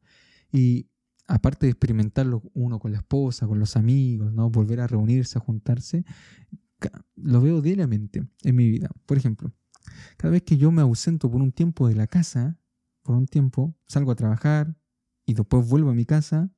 Y 0.52 0.90
aparte 1.28 1.66
de 1.66 1.72
experimentarlo 1.72 2.42
uno 2.54 2.80
con 2.80 2.94
la 2.94 3.00
esposa, 3.00 3.46
con 3.46 3.60
los 3.60 3.76
amigos, 3.76 4.32
¿no? 4.32 4.50
volver 4.50 4.80
a 4.80 4.88
reunirse, 4.88 5.38
a 5.38 5.42
juntarse, 5.42 6.06
lo 7.16 7.42
veo 7.42 7.62
diariamente 7.62 8.26
en 8.44 8.56
mi 8.56 8.70
vida. 8.70 8.90
Por 9.06 9.18
ejemplo, 9.18 9.52
cada 10.16 10.32
vez 10.32 10.44
que 10.44 10.56
yo 10.56 10.72
me 10.72 10.82
ausento 10.82 11.30
por 11.30 11.42
un 11.42 11.52
tiempo 11.52 11.90
de 11.90 11.96
la 11.96 12.08
casa, 12.08 12.58
por 13.08 13.16
un 13.16 13.26
tiempo, 13.26 13.74
salgo 13.88 14.12
a 14.12 14.16
trabajar 14.16 14.76
y 15.26 15.34
después 15.34 15.66
vuelvo 15.66 15.92
a 15.92 15.94
mi 15.94 16.06
casa, 16.06 16.52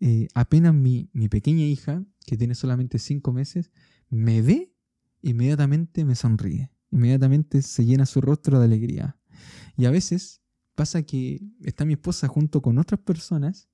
eh, 0.00 0.26
apenas 0.34 0.74
mi, 0.74 1.08
mi 1.12 1.28
pequeña 1.28 1.64
hija, 1.64 2.04
que 2.26 2.36
tiene 2.36 2.56
solamente 2.56 2.98
cinco 2.98 3.32
meses, 3.32 3.70
me 4.10 4.42
ve, 4.42 4.74
inmediatamente 5.22 6.04
me 6.04 6.16
sonríe, 6.16 6.72
inmediatamente 6.90 7.62
se 7.62 7.84
llena 7.84 8.06
su 8.06 8.20
rostro 8.20 8.58
de 8.58 8.64
alegría. 8.64 9.16
Y 9.76 9.84
a 9.84 9.92
veces 9.92 10.42
pasa 10.74 11.04
que 11.04 11.40
está 11.62 11.84
mi 11.84 11.92
esposa 11.92 12.26
junto 12.26 12.60
con 12.60 12.78
otras 12.78 12.98
personas 12.98 13.68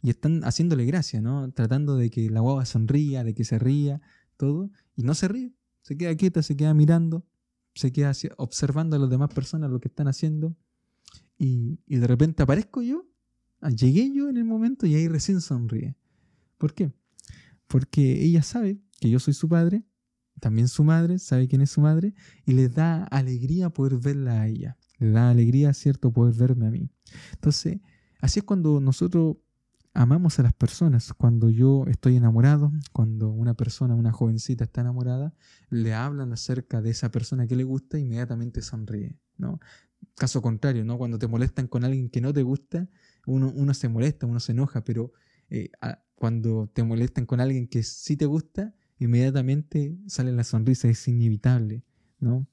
y 0.00 0.08
están 0.08 0.44
haciéndole 0.44 0.86
gracia, 0.86 1.20
¿no? 1.20 1.52
Tratando 1.52 1.96
de 1.96 2.08
que 2.08 2.30
la 2.30 2.40
guagua 2.40 2.64
sonría, 2.64 3.22
de 3.22 3.34
que 3.34 3.44
se 3.44 3.58
ría, 3.58 4.00
todo, 4.38 4.70
y 4.94 5.02
no 5.02 5.12
se 5.12 5.28
ríe, 5.28 5.52
se 5.82 5.98
queda 5.98 6.16
quieta, 6.16 6.42
se 6.42 6.56
queda 6.56 6.72
mirando, 6.72 7.26
se 7.74 7.92
queda 7.92 8.12
observando 8.38 8.96
a 8.96 8.98
las 8.98 9.10
demás 9.10 9.28
personas 9.34 9.70
lo 9.70 9.78
que 9.78 9.88
están 9.88 10.08
haciendo, 10.08 10.56
y, 11.38 11.78
de 11.86 12.06
repente 12.06 12.42
aparezco 12.42 12.82
yo, 12.82 13.06
ah, 13.60 13.70
llegué 13.70 14.12
yo 14.12 14.28
en 14.28 14.36
el 14.36 14.44
momento 14.44 14.86
y 14.86 14.94
ahí 14.94 15.08
recién 15.08 15.40
sonríe. 15.40 15.96
¿Por 16.58 16.74
qué? 16.74 16.92
Porque 17.66 18.24
ella 18.24 18.42
sabe 18.42 18.80
que 19.00 19.10
yo 19.10 19.18
soy 19.18 19.34
su 19.34 19.48
padre, 19.48 19.84
también 20.40 20.68
su 20.68 20.84
madre, 20.84 21.18
sabe 21.18 21.48
quién 21.48 21.62
es 21.62 21.70
su 21.70 21.80
madre, 21.80 22.14
y 22.44 22.52
le 22.52 22.68
da 22.68 23.04
alegría 23.04 23.70
poder 23.70 23.98
verla 23.98 24.42
a 24.42 24.46
ella. 24.46 24.76
Le 24.98 25.10
da 25.10 25.30
alegría, 25.30 25.72
¿cierto?, 25.74 26.12
poder 26.12 26.34
verme 26.34 26.66
a 26.66 26.70
mí. 26.70 26.90
Entonces, 27.32 27.80
así 28.20 28.40
es 28.40 28.44
cuando 28.44 28.80
nosotros 28.80 29.36
amamos 29.96 30.38
a 30.38 30.42
las 30.42 30.52
personas. 30.52 31.12
Cuando 31.14 31.50
yo 31.50 31.84
estoy 31.88 32.16
enamorado, 32.16 32.72
cuando 32.92 33.30
una 33.30 33.54
persona, 33.54 33.94
una 33.94 34.12
jovencita 34.12 34.64
está 34.64 34.82
enamorada, 34.82 35.34
le 35.70 35.94
hablan 35.94 36.32
acerca 36.32 36.82
de 36.82 36.90
esa 36.90 37.10
persona 37.10 37.46
que 37.46 37.56
le 37.56 37.64
gusta, 37.64 37.98
inmediatamente 37.98 38.62
sonríe, 38.62 39.18
¿no? 39.38 39.58
Caso 40.16 40.40
contrario, 40.40 40.84
¿no? 40.84 40.96
Cuando 40.98 41.18
te 41.18 41.26
molestan 41.26 41.68
con 41.68 41.84
alguien 41.84 42.08
que 42.08 42.20
no 42.20 42.32
te 42.32 42.42
gusta, 42.42 42.88
uno, 43.26 43.52
uno 43.54 43.74
se 43.74 43.88
molesta, 43.88 44.26
uno 44.26 44.40
se 44.40 44.52
enoja, 44.52 44.82
pero 44.82 45.12
eh, 45.50 45.70
cuando 46.14 46.70
te 46.72 46.82
molestan 46.82 47.26
con 47.26 47.40
alguien 47.40 47.68
que 47.68 47.82
sí 47.82 48.16
te 48.16 48.26
gusta, 48.26 48.74
inmediatamente 48.98 49.98
sale 50.06 50.32
la 50.32 50.44
sonrisa, 50.44 50.88
es 50.88 51.06
inevitable, 51.06 51.84
¿no? 52.18 52.48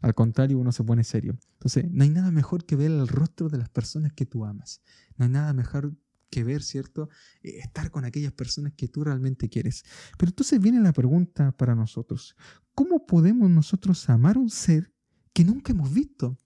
Al 0.00 0.14
contrario, 0.14 0.58
uno 0.58 0.70
se 0.70 0.84
pone 0.84 1.02
serio. 1.02 1.38
Entonces, 1.54 1.90
no 1.90 2.04
hay 2.04 2.10
nada 2.10 2.30
mejor 2.30 2.64
que 2.64 2.76
ver 2.76 2.90
el 2.90 3.08
rostro 3.08 3.48
de 3.48 3.58
las 3.58 3.68
personas 3.68 4.12
que 4.12 4.26
tú 4.26 4.44
amas. 4.44 4.82
No 5.16 5.24
hay 5.24 5.30
nada 5.30 5.52
mejor 5.52 5.96
que 6.30 6.44
ver, 6.44 6.62
¿cierto? 6.62 7.08
Eh, 7.42 7.58
estar 7.58 7.90
con 7.90 8.04
aquellas 8.04 8.32
personas 8.32 8.74
que 8.76 8.86
tú 8.86 9.02
realmente 9.02 9.48
quieres. 9.48 9.84
Pero 10.18 10.30
entonces 10.30 10.60
viene 10.60 10.80
la 10.80 10.92
pregunta 10.92 11.52
para 11.52 11.74
nosotros. 11.74 12.36
¿Cómo 12.74 13.06
podemos 13.06 13.50
nosotros 13.50 14.08
amar 14.08 14.38
un 14.38 14.50
ser 14.50 14.92
que 15.32 15.44
nunca 15.44 15.72
hemos 15.72 15.92
visto? 15.92 16.38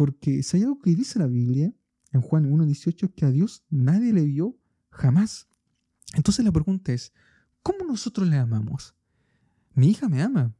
Porque 0.00 0.42
si 0.42 0.56
hay 0.56 0.62
algo 0.62 0.78
que 0.78 0.94
dice 0.94 1.18
la 1.18 1.26
Biblia 1.26 1.74
en 2.12 2.22
Juan 2.22 2.50
1.18 2.50 3.04
es 3.04 3.10
que 3.14 3.26
a 3.26 3.30
Dios 3.30 3.66
nadie 3.68 4.14
le 4.14 4.24
vio 4.24 4.56
jamás. 4.88 5.46
Entonces 6.14 6.42
la 6.42 6.52
pregunta 6.52 6.94
es, 6.94 7.12
¿cómo 7.62 7.84
nosotros 7.84 8.26
le 8.26 8.38
amamos? 8.38 8.94
Mi 9.74 9.90
hija 9.90 10.08
me 10.08 10.22
ama 10.22 10.56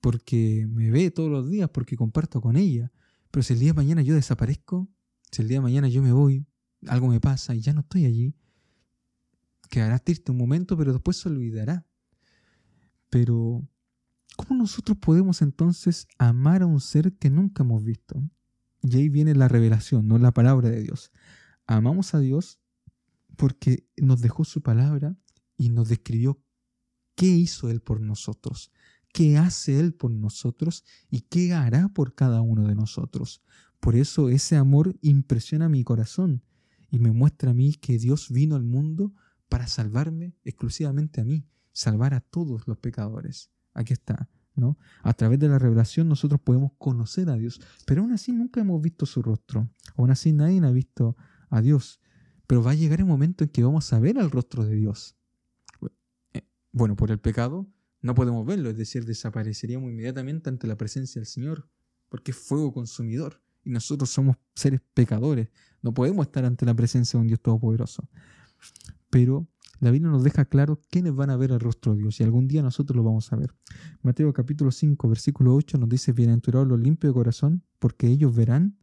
porque 0.00 0.66
me 0.68 0.90
ve 0.90 1.12
todos 1.12 1.30
los 1.30 1.48
días, 1.48 1.70
porque 1.70 1.96
comparto 1.96 2.40
con 2.40 2.56
ella. 2.56 2.90
Pero 3.30 3.44
si 3.44 3.52
el 3.52 3.60
día 3.60 3.68
de 3.68 3.74
mañana 3.74 4.02
yo 4.02 4.16
desaparezco, 4.16 4.88
si 5.30 5.42
el 5.42 5.46
día 5.46 5.58
de 5.58 5.62
mañana 5.62 5.86
yo 5.86 6.02
me 6.02 6.10
voy, 6.10 6.44
algo 6.88 7.06
me 7.06 7.20
pasa 7.20 7.54
y 7.54 7.60
ya 7.60 7.72
no 7.72 7.82
estoy 7.82 8.06
allí, 8.06 8.34
quedará 9.70 10.00
triste 10.00 10.32
un 10.32 10.38
momento, 10.38 10.76
pero 10.76 10.92
después 10.92 11.18
se 11.18 11.28
olvidará. 11.28 11.86
Pero, 13.10 13.64
¿cómo 14.34 14.58
nosotros 14.58 14.98
podemos 14.98 15.40
entonces 15.40 16.08
amar 16.18 16.62
a 16.62 16.66
un 16.66 16.80
ser 16.80 17.12
que 17.12 17.30
nunca 17.30 17.62
hemos 17.62 17.84
visto? 17.84 18.20
Y 18.82 18.96
ahí 18.96 19.08
viene 19.08 19.34
la 19.34 19.48
revelación, 19.48 20.08
no 20.08 20.18
la 20.18 20.32
palabra 20.32 20.68
de 20.68 20.82
Dios. 20.82 21.12
Amamos 21.66 22.14
a 22.14 22.20
Dios 22.20 22.58
porque 23.36 23.86
nos 23.96 24.20
dejó 24.20 24.44
su 24.44 24.60
palabra 24.60 25.16
y 25.56 25.70
nos 25.70 25.88
describió 25.88 26.42
qué 27.14 27.26
hizo 27.26 27.70
Él 27.70 27.80
por 27.80 28.00
nosotros, 28.00 28.72
qué 29.12 29.38
hace 29.38 29.78
Él 29.78 29.94
por 29.94 30.10
nosotros 30.10 30.84
y 31.10 31.22
qué 31.22 31.52
hará 31.54 31.88
por 31.88 32.14
cada 32.14 32.40
uno 32.40 32.66
de 32.66 32.74
nosotros. 32.74 33.42
Por 33.78 33.96
eso 33.96 34.28
ese 34.28 34.56
amor 34.56 34.96
impresiona 35.00 35.68
mi 35.68 35.84
corazón 35.84 36.42
y 36.90 36.98
me 36.98 37.10
muestra 37.10 37.50
a 37.50 37.54
mí 37.54 37.74
que 37.74 37.98
Dios 37.98 38.30
vino 38.30 38.56
al 38.56 38.64
mundo 38.64 39.12
para 39.48 39.66
salvarme 39.66 40.34
exclusivamente 40.44 41.20
a 41.20 41.24
mí, 41.24 41.46
salvar 41.72 42.14
a 42.14 42.20
todos 42.20 42.66
los 42.66 42.78
pecadores. 42.78 43.50
Aquí 43.74 43.92
está, 43.92 44.28
A 45.02 45.14
través 45.14 45.38
de 45.38 45.48
la 45.48 45.58
revelación 45.58 46.08
nosotros 46.08 46.40
podemos 46.40 46.72
conocer 46.78 47.28
a 47.30 47.36
Dios, 47.36 47.60
pero 47.86 48.02
aún 48.02 48.12
así 48.12 48.32
nunca 48.32 48.60
hemos 48.60 48.80
visto 48.80 49.06
su 49.06 49.22
rostro. 49.22 49.70
Aún 49.96 50.10
así 50.10 50.32
nadie 50.32 50.60
ha 50.64 50.70
visto 50.70 51.16
a 51.50 51.60
Dios. 51.60 52.00
Pero 52.46 52.62
va 52.62 52.72
a 52.72 52.74
llegar 52.74 53.00
el 53.00 53.06
momento 53.06 53.44
en 53.44 53.50
que 53.50 53.64
vamos 53.64 53.92
a 53.92 53.98
ver 53.98 54.18
el 54.18 54.30
rostro 54.30 54.64
de 54.64 54.74
Dios. 54.74 55.16
Bueno, 56.72 56.96
por 56.96 57.10
el 57.10 57.18
pecado 57.18 57.66
no 58.00 58.14
podemos 58.14 58.44
verlo, 58.46 58.70
es 58.70 58.76
decir, 58.76 59.04
desapareceríamos 59.04 59.90
inmediatamente 59.90 60.50
ante 60.50 60.66
la 60.66 60.76
presencia 60.76 61.20
del 61.20 61.26
Señor, 61.26 61.68
porque 62.08 62.32
es 62.32 62.36
fuego 62.36 62.72
consumidor 62.72 63.40
y 63.64 63.70
nosotros 63.70 64.10
somos 64.10 64.36
seres 64.54 64.80
pecadores. 64.92 65.48
No 65.82 65.94
podemos 65.94 66.26
estar 66.26 66.44
ante 66.44 66.66
la 66.66 66.74
presencia 66.74 67.16
de 67.16 67.22
un 67.22 67.28
Dios 67.28 67.40
todopoderoso. 67.40 68.08
Pero 69.08 69.46
la 69.82 69.90
Biblia 69.90 70.12
nos 70.12 70.22
deja 70.22 70.44
claro 70.44 70.80
quiénes 70.90 71.12
van 71.12 71.30
a 71.30 71.36
ver 71.36 71.50
el 71.50 71.58
rostro 71.58 71.92
de 71.92 72.02
Dios 72.02 72.20
y 72.20 72.22
algún 72.22 72.46
día 72.46 72.62
nosotros 72.62 72.96
lo 72.96 73.02
vamos 73.02 73.32
a 73.32 73.36
ver. 73.36 73.52
Mateo 74.00 74.32
capítulo 74.32 74.70
5, 74.70 75.08
versículo 75.08 75.56
8 75.56 75.76
nos 75.76 75.88
dice, 75.88 76.12
bienaventurados 76.12 76.68
los 76.68 76.78
limpios 76.78 77.12
de 77.12 77.14
corazón, 77.14 77.64
porque 77.80 78.06
ellos 78.06 78.32
verán 78.32 78.78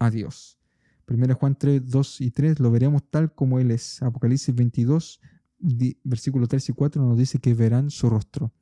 a 0.00 0.10
Dios. 0.10 0.58
1 1.06 1.36
Juan 1.36 1.56
3, 1.56 1.88
2 1.88 2.20
y 2.20 2.32
3 2.32 2.58
lo 2.58 2.72
veremos 2.72 3.04
tal 3.08 3.32
como 3.32 3.60
Él 3.60 3.70
es. 3.70 4.02
Apocalipsis 4.02 4.52
22, 4.52 5.20
versículos 6.02 6.48
3 6.48 6.68
y 6.68 6.72
4 6.72 7.00
nos 7.00 7.16
dice 7.16 7.38
que 7.38 7.54
verán 7.54 7.90
su 7.90 8.10
rostro. 8.10 8.52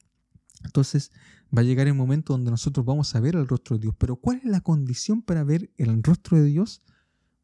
Entonces 0.64 1.11
va 1.57 1.62
a 1.62 1.64
llegar 1.64 1.87
el 1.87 1.95
momento 1.95 2.35
donde 2.35 2.50
nosotros 2.50 2.85
vamos 2.85 3.14
a 3.14 3.21
ver 3.21 3.35
el 3.35 3.49
rostro 3.49 3.79
de 3.79 3.85
Dios. 3.85 3.95
Pero 3.97 4.17
¿cuál 4.17 4.43
es 4.45 4.45
la 4.45 4.61
condición 4.61 5.23
para 5.23 5.43
ver 5.43 5.73
el 5.79 6.02
rostro 6.02 6.37
de 6.37 6.45
Dios? 6.45 6.83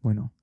Bueno, 0.02 0.34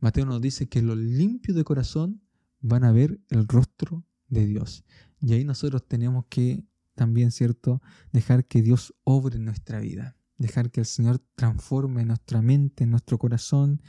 Mateo 0.00 0.26
nos 0.26 0.42
dice 0.42 0.68
que 0.68 0.82
los 0.82 0.98
limpios 0.98 1.56
de 1.56 1.64
corazón 1.64 2.20
van 2.62 2.84
a 2.84 2.92
ver 2.92 3.20
el 3.28 3.46
rostro 3.46 4.06
de 4.28 4.46
Dios. 4.46 4.84
Y 5.20 5.34
ahí 5.34 5.44
nosotros 5.44 5.86
tenemos 5.86 6.24
que 6.30 6.64
también, 6.94 7.30
¿cierto?, 7.30 7.82
dejar 8.12 8.46
que 8.46 8.62
Dios 8.62 8.94
obre 9.04 9.36
en 9.36 9.44
nuestra 9.44 9.80
vida. 9.80 10.16
Dejar 10.38 10.70
que 10.70 10.80
el 10.80 10.86
Señor 10.86 11.20
transforme 11.34 12.04
nuestra 12.04 12.42
mente, 12.42 12.86
nuestro 12.86 13.18
corazón, 13.18 13.82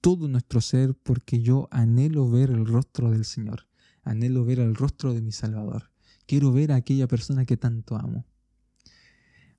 todo 0.00 0.28
nuestro 0.28 0.60
ser, 0.60 0.94
porque 0.94 1.40
yo 1.40 1.68
anhelo 1.70 2.28
ver 2.28 2.50
el 2.50 2.66
rostro 2.66 3.10
del 3.10 3.24
Señor. 3.24 3.68
Anhelo 4.02 4.44
ver 4.44 4.60
el 4.60 4.74
rostro 4.74 5.14
de 5.14 5.22
mi 5.22 5.32
Salvador. 5.32 5.90
Quiero 6.26 6.52
ver 6.52 6.72
a 6.72 6.76
aquella 6.76 7.06
persona 7.06 7.44
que 7.44 7.56
tanto 7.56 7.96
amo. 7.96 8.26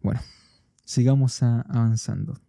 Bueno, 0.01 0.21
sigamos 0.85 1.41
avanzando. 1.41 2.39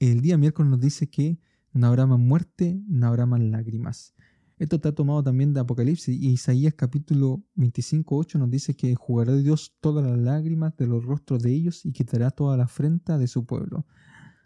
El 0.00 0.20
día 0.20 0.36
miércoles 0.38 0.70
nos 0.70 0.80
dice 0.80 1.08
que 1.08 1.38
no 1.72 1.86
habrá 1.86 2.06
más 2.06 2.18
muerte, 2.18 2.80
no 2.88 3.06
habrá 3.06 3.26
más 3.26 3.40
lágrimas. 3.40 4.14
Esto 4.58 4.76
está 4.76 4.92
tomado 4.92 5.22
también 5.22 5.54
de 5.54 5.60
Apocalipsis 5.60 6.20
y 6.20 6.30
Isaías 6.30 6.74
capítulo 6.74 7.44
25, 7.54 8.16
8 8.16 8.38
nos 8.40 8.50
dice 8.50 8.74
que 8.74 8.96
jugará 8.96 9.36
Dios 9.36 9.76
todas 9.80 10.04
las 10.04 10.18
lágrimas 10.18 10.76
de 10.76 10.88
los 10.88 11.04
rostros 11.04 11.44
de 11.44 11.52
ellos 11.52 11.86
y 11.86 11.92
quitará 11.92 12.32
toda 12.32 12.56
la 12.56 12.64
afrenta 12.64 13.18
de 13.18 13.28
su 13.28 13.46
pueblo. 13.46 13.86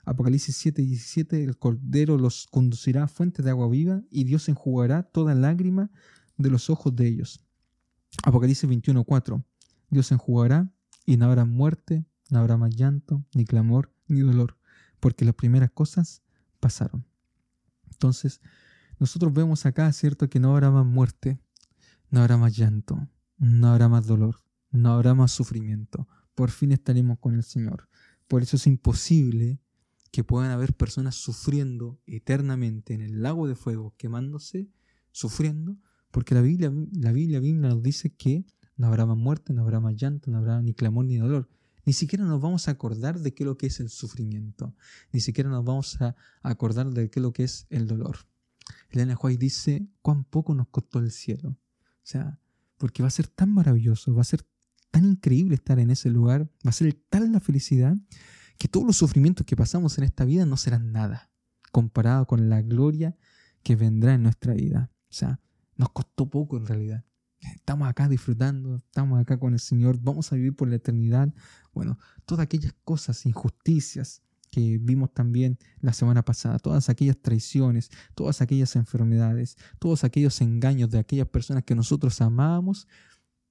Apocalipsis 0.05 0.55
7, 0.57 0.83
17, 0.83 1.43
el 1.43 1.57
Cordero 1.57 2.19
los 2.19 2.47
conducirá 2.51 3.05
a 3.05 3.09
fuentes 3.09 3.43
de 3.43 3.53
agua 3.53 3.71
viva 3.71 4.03
y 4.11 4.25
Dios 4.25 4.51
enjugará 4.51 5.03
toda 5.03 5.35
lágrima 5.35 5.91
de 6.37 6.51
los 6.51 6.69
ojos 6.69 6.95
de 6.95 7.09
ellos. 7.09 7.43
Apocalipsis 8.23 8.69
21:4. 8.69 9.43
Dios 9.89 10.13
enjugará 10.13 10.71
y 11.07 11.17
no 11.17 11.25
habrá 11.25 11.47
muerte, 11.47 12.05
no 12.29 12.39
habrá 12.39 12.59
más 12.59 12.77
llanto, 12.77 13.25
ni 13.35 13.47
clamor, 13.47 13.95
ni 14.09 14.21
dolor, 14.21 14.59
porque 15.01 15.25
las 15.25 15.35
primeras 15.35 15.71
cosas 15.71 16.23
pasaron. 16.61 17.07
Entonces, 17.91 18.43
nosotros 19.03 19.33
vemos 19.33 19.67
acá, 19.67 19.93
¿cierto?, 19.93 20.31
que 20.31 20.39
no 20.39 20.53
habrá 20.53 20.71
más 20.71 20.87
muerte, 20.87 21.41
no 22.11 22.21
habrá 22.21 22.37
más 22.37 22.57
llanto, 22.57 23.09
no 23.37 23.67
habrá 23.67 23.89
más 23.89 24.07
dolor, 24.07 24.37
no 24.71 24.93
habrá 24.93 25.13
más 25.13 25.33
sufrimiento. 25.33 26.07
Por 26.37 26.53
fin 26.53 26.71
estaremos 26.71 27.19
con 27.19 27.35
el 27.35 27.43
Señor. 27.43 27.89
Por 28.29 28.45
eso 28.45 28.55
es 28.55 28.69
imposible 28.69 29.59
que 30.13 30.23
puedan 30.23 30.53
haber 30.53 30.73
personas 30.75 31.17
sufriendo 31.17 31.99
eternamente 32.07 32.95
en 32.95 33.01
el 33.01 33.23
lago 33.23 33.49
de 33.49 33.57
fuego, 33.57 33.93
quemándose, 33.97 34.71
sufriendo, 35.11 35.77
porque 36.13 36.37
la 36.37 36.43
Biblia, 36.43 36.73
la 36.93 37.11
Biblia, 37.11 37.41
nos 37.41 37.83
dice 37.83 38.15
que 38.15 38.47
no 38.77 38.87
habrá 38.87 39.05
más 39.05 39.17
muerte, 39.17 39.53
no 39.53 39.63
habrá 39.63 39.81
más 39.81 39.97
llanto, 39.97 40.31
no 40.31 40.39
habrá 40.39 40.63
ni 40.63 40.75
clamor 40.75 41.07
ni 41.07 41.17
dolor. 41.17 41.49
Ni 41.85 41.93
siquiera 41.93 42.25
nos 42.25 42.41
vamos 42.41 42.69
a 42.69 42.71
acordar 42.71 43.19
de 43.19 43.35
qué 43.35 43.43
es 43.43 43.47
lo 43.49 43.59
que 43.59 43.67
es 43.67 43.81
el 43.81 43.89
sufrimiento. 43.89 44.77
Ni 45.11 45.19
siquiera 45.19 45.51
nos 45.51 45.65
vamos 45.65 46.01
a 46.01 46.15
acordar 46.43 46.91
de 46.91 47.11
qué 47.11 47.19
lo 47.19 47.33
que 47.33 47.43
es 47.43 47.67
el 47.69 47.89
dolor. 47.89 48.19
Elena 48.93 49.17
White 49.21 49.39
dice, 49.39 49.89
cuán 50.03 50.25
poco 50.25 50.55
nos 50.55 50.69
costó 50.69 50.99
el 50.99 51.11
cielo. 51.11 51.51
O 51.51 52.05
sea, 52.05 52.41
porque 52.79 53.03
va 53.03 53.09
a 53.09 53.13
ser 53.13 53.29
tan 53.29 53.53
maravilloso, 53.53 54.15
va 54.15 54.23
a 54.23 54.25
ser 54.25 54.45
tan 54.91 55.05
increíble 55.05 55.55
estar 55.55 55.79
en 55.79 55.91
ese 55.91 56.11
lugar, 56.11 56.51
va 56.67 56.71
a 56.71 56.73
ser 56.73 56.93
tal 57.09 57.33
la 57.33 57.41
felicidad, 57.41 57.97
que 58.59 58.69
todos 58.69 58.87
los 58.87 58.97
sufrimientos 58.97 59.47
que 59.47 59.57
pasamos 59.57 59.97
en 59.99 60.05
esta 60.05 60.25
vida 60.25 60.47
no 60.47 60.57
serán 60.57 60.93
nada 60.93 61.33
comparado 61.73 62.27
con 62.27 62.49
la 62.49 62.63
gloria 62.63 63.17
que 63.65 63.75
vendrá 63.75 64.15
en 64.15 64.23
nuestra 64.23 64.55
vida. 64.55 64.93
O 65.11 65.13
sea, 65.13 65.41
nos 65.77 65.91
costó 65.91 66.29
poco 66.31 66.57
en 66.57 66.67
realidad. 66.67 67.05
Estamos 67.41 67.89
acá 67.89 68.09
disfrutando, 68.09 68.77
estamos 68.77 69.21
acá 69.21 69.39
con 69.39 69.55
el 69.55 69.59
Señor, 69.59 69.99
vamos 70.01 70.31
a 70.33 70.37
vivir 70.37 70.55
por 70.55 70.69
la 70.69 70.77
eternidad. 70.77 71.35
Bueno, 71.73 71.99
todas 72.25 72.45
aquellas 72.45 72.75
cosas, 72.85 73.27
injusticias 73.27 74.23
que 74.53 74.79
vimos 74.79 75.15
también 75.15 75.59
la 75.81 75.95
semana 75.95 76.23
pasada, 76.27 76.59
todas 76.59 76.91
aquellas 76.91 77.17
traiciones, 77.17 77.91
todas 78.15 78.43
aquellas 78.43 78.77
enfermedades, 78.77 79.57
todos 79.79 80.05
aquellos 80.05 80.43
engaños 80.43 80.91
de 80.91 80.99
aquellas 80.99 81.27
personas 81.29 81.65
que 81.65 81.75
nosotros 81.75 82.21
amábamos, 82.21 82.87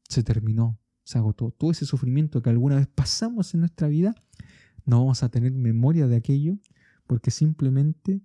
se 0.08 0.22
terminó, 0.22 0.80
se 1.04 1.18
agotó. 1.18 1.50
Todo 1.50 1.72
ese 1.72 1.88
sufrimiento 1.88 2.44
que 2.44 2.52
alguna 2.52 2.76
vez 2.76 2.86
pasamos 2.86 3.56
en 3.56 3.62
nuestra 3.62 3.88
vida, 3.88 4.14
no 4.86 5.00
vamos 5.00 5.24
a 5.24 5.30
tener 5.30 5.52
memoria 5.54 6.06
de 6.06 6.18
aquello 6.18 6.60
porque 7.08 7.32
simplemente 7.32 8.22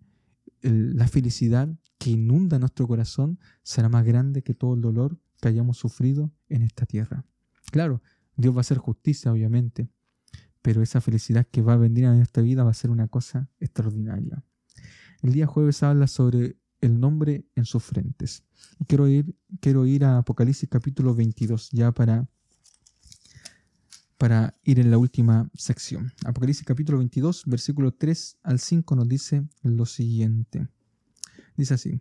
la 0.60 1.08
felicidad 1.08 1.74
que 1.96 2.10
inunda 2.10 2.58
nuestro 2.58 2.86
corazón 2.86 3.38
será 3.62 3.88
más 3.88 4.04
grande 4.04 4.42
que 4.42 4.52
todo 4.52 4.74
el 4.74 4.82
dolor 4.82 5.18
que 5.40 5.48
hayamos 5.48 5.78
sufrido 5.78 6.30
en 6.50 6.60
esta 6.60 6.84
tierra. 6.84 7.24
Claro, 7.72 8.02
Dios 8.36 8.54
va 8.54 8.58
a 8.58 8.60
hacer 8.60 8.76
justicia, 8.76 9.32
obviamente, 9.32 9.88
pero 10.66 10.82
esa 10.82 11.00
felicidad 11.00 11.46
que 11.48 11.62
va 11.62 11.74
a 11.74 11.76
venir 11.76 12.06
en 12.06 12.20
esta 12.20 12.40
vida 12.40 12.64
va 12.64 12.72
a 12.72 12.74
ser 12.74 12.90
una 12.90 13.06
cosa 13.06 13.48
extraordinaria. 13.60 14.42
El 15.22 15.32
día 15.32 15.46
jueves 15.46 15.84
habla 15.84 16.08
sobre 16.08 16.56
el 16.80 16.98
nombre 16.98 17.46
en 17.54 17.64
sus 17.64 17.84
frentes. 17.84 18.42
Quiero 18.88 19.06
ir, 19.06 19.32
quiero 19.60 19.86
ir 19.86 20.04
a 20.04 20.18
Apocalipsis 20.18 20.68
capítulo 20.68 21.14
22, 21.14 21.70
ya 21.70 21.92
para, 21.92 22.28
para 24.18 24.58
ir 24.64 24.80
en 24.80 24.90
la 24.90 24.98
última 24.98 25.48
sección. 25.54 26.12
Apocalipsis 26.24 26.66
capítulo 26.66 26.98
22, 26.98 27.44
versículo 27.46 27.94
3 27.94 28.38
al 28.42 28.58
5 28.58 28.96
nos 28.96 29.06
dice 29.06 29.46
lo 29.62 29.86
siguiente. 29.86 30.66
Dice 31.56 31.74
así. 31.74 32.00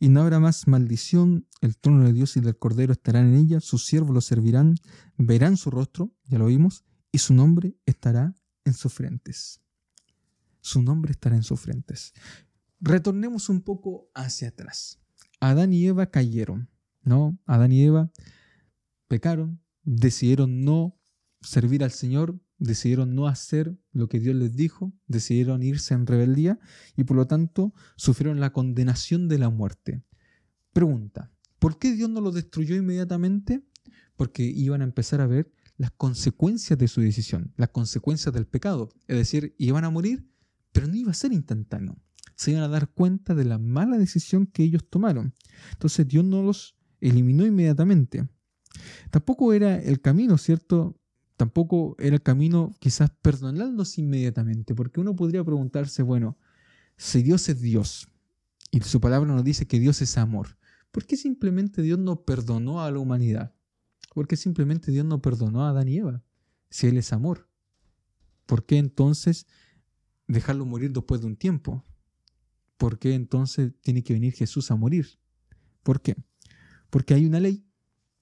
Y 0.00 0.08
no 0.08 0.22
habrá 0.22 0.40
más 0.40 0.66
maldición, 0.66 1.46
el 1.60 1.76
trono 1.76 2.02
de 2.06 2.12
Dios 2.12 2.36
y 2.36 2.40
del 2.40 2.58
Cordero 2.58 2.92
estarán 2.92 3.28
en 3.28 3.36
ella, 3.36 3.60
sus 3.60 3.86
siervos 3.86 4.12
lo 4.12 4.20
servirán, 4.20 4.74
verán 5.16 5.56
su 5.56 5.70
rostro, 5.70 6.10
ya 6.26 6.38
lo 6.38 6.46
vimos, 6.46 6.84
y 7.12 7.18
su 7.18 7.34
nombre 7.34 7.76
estará 7.86 8.34
en 8.64 8.74
sus 8.74 8.92
frentes. 8.92 9.60
Su 10.60 10.82
nombre 10.82 11.12
estará 11.12 11.36
en 11.36 11.42
sus 11.42 11.60
frentes. 11.60 12.12
Retornemos 12.80 13.48
un 13.48 13.62
poco 13.62 14.10
hacia 14.14 14.48
atrás. 14.48 15.00
Adán 15.40 15.72
y 15.72 15.86
Eva 15.86 16.10
cayeron, 16.10 16.68
¿no? 17.02 17.38
Adán 17.46 17.72
y 17.72 17.82
Eva 17.82 18.10
pecaron, 19.08 19.60
decidieron 19.84 20.64
no 20.64 20.98
servir 21.40 21.82
al 21.82 21.92
Señor, 21.92 22.38
decidieron 22.58 23.14
no 23.14 23.26
hacer 23.26 23.76
lo 23.92 24.08
que 24.08 24.20
Dios 24.20 24.34
les 24.34 24.54
dijo, 24.54 24.92
decidieron 25.06 25.62
irse 25.62 25.94
en 25.94 26.06
rebeldía 26.06 26.58
y 26.96 27.04
por 27.04 27.16
lo 27.16 27.26
tanto 27.26 27.72
sufrieron 27.96 28.40
la 28.40 28.52
condenación 28.52 29.28
de 29.28 29.38
la 29.38 29.48
muerte. 29.48 30.02
Pregunta, 30.72 31.32
¿por 31.58 31.78
qué 31.78 31.92
Dios 31.92 32.10
no 32.10 32.20
los 32.20 32.34
destruyó 32.34 32.76
inmediatamente? 32.76 33.64
Porque 34.16 34.42
iban 34.42 34.82
a 34.82 34.84
empezar 34.84 35.20
a 35.20 35.26
ver 35.26 35.52
las 35.78 35.92
consecuencias 35.92 36.78
de 36.78 36.88
su 36.88 37.00
decisión, 37.00 37.52
las 37.56 37.70
consecuencias 37.70 38.34
del 38.34 38.46
pecado. 38.46 38.90
Es 39.06 39.16
decir, 39.16 39.54
iban 39.58 39.84
a 39.84 39.90
morir, 39.90 40.28
pero 40.72 40.88
no 40.88 40.94
iba 40.94 41.12
a 41.12 41.14
ser 41.14 41.32
instantáneo. 41.32 41.96
Se 42.34 42.50
iban 42.50 42.64
a 42.64 42.68
dar 42.68 42.88
cuenta 42.88 43.34
de 43.34 43.44
la 43.44 43.58
mala 43.58 43.96
decisión 43.96 44.46
que 44.46 44.64
ellos 44.64 44.84
tomaron. 44.90 45.34
Entonces 45.72 46.06
Dios 46.06 46.24
no 46.24 46.42
los 46.42 46.76
eliminó 47.00 47.46
inmediatamente. 47.46 48.28
Tampoco 49.10 49.52
era 49.52 49.76
el 49.76 50.00
camino, 50.00 50.36
¿cierto? 50.36 51.00
Tampoco 51.36 51.94
era 52.00 52.16
el 52.16 52.22
camino 52.22 52.74
quizás 52.80 53.10
perdonarlos 53.22 53.98
inmediatamente, 53.98 54.74
porque 54.74 55.00
uno 55.00 55.14
podría 55.14 55.44
preguntarse, 55.44 56.02
bueno, 56.02 56.36
si 56.96 57.22
Dios 57.22 57.48
es 57.48 57.60
Dios 57.60 58.08
y 58.72 58.80
su 58.80 59.00
palabra 59.00 59.32
nos 59.32 59.44
dice 59.44 59.66
que 59.66 59.78
Dios 59.78 60.02
es 60.02 60.18
amor, 60.18 60.58
¿por 60.90 61.06
qué 61.06 61.16
simplemente 61.16 61.82
Dios 61.82 62.00
no 62.00 62.24
perdonó 62.24 62.82
a 62.82 62.90
la 62.90 62.98
humanidad? 62.98 63.54
¿Por 64.18 64.26
qué 64.26 64.36
simplemente 64.36 64.90
Dios 64.90 65.06
no 65.06 65.22
perdonó 65.22 65.62
a 65.62 65.68
Adán 65.68 65.86
y 65.86 65.98
Eva? 65.98 66.24
Si 66.70 66.88
Él 66.88 66.98
es 66.98 67.12
amor. 67.12 67.48
¿Por 68.46 68.66
qué 68.66 68.78
entonces 68.78 69.46
dejarlo 70.26 70.66
morir 70.66 70.92
después 70.92 71.20
de 71.20 71.28
un 71.28 71.36
tiempo? 71.36 71.84
¿Por 72.78 72.98
qué 72.98 73.14
entonces 73.14 73.74
tiene 73.80 74.02
que 74.02 74.14
venir 74.14 74.32
Jesús 74.32 74.72
a 74.72 74.74
morir? 74.74 75.20
¿Por 75.84 76.02
qué? 76.02 76.16
Porque 76.90 77.14
hay 77.14 77.26
una 77.26 77.38
ley, 77.38 77.64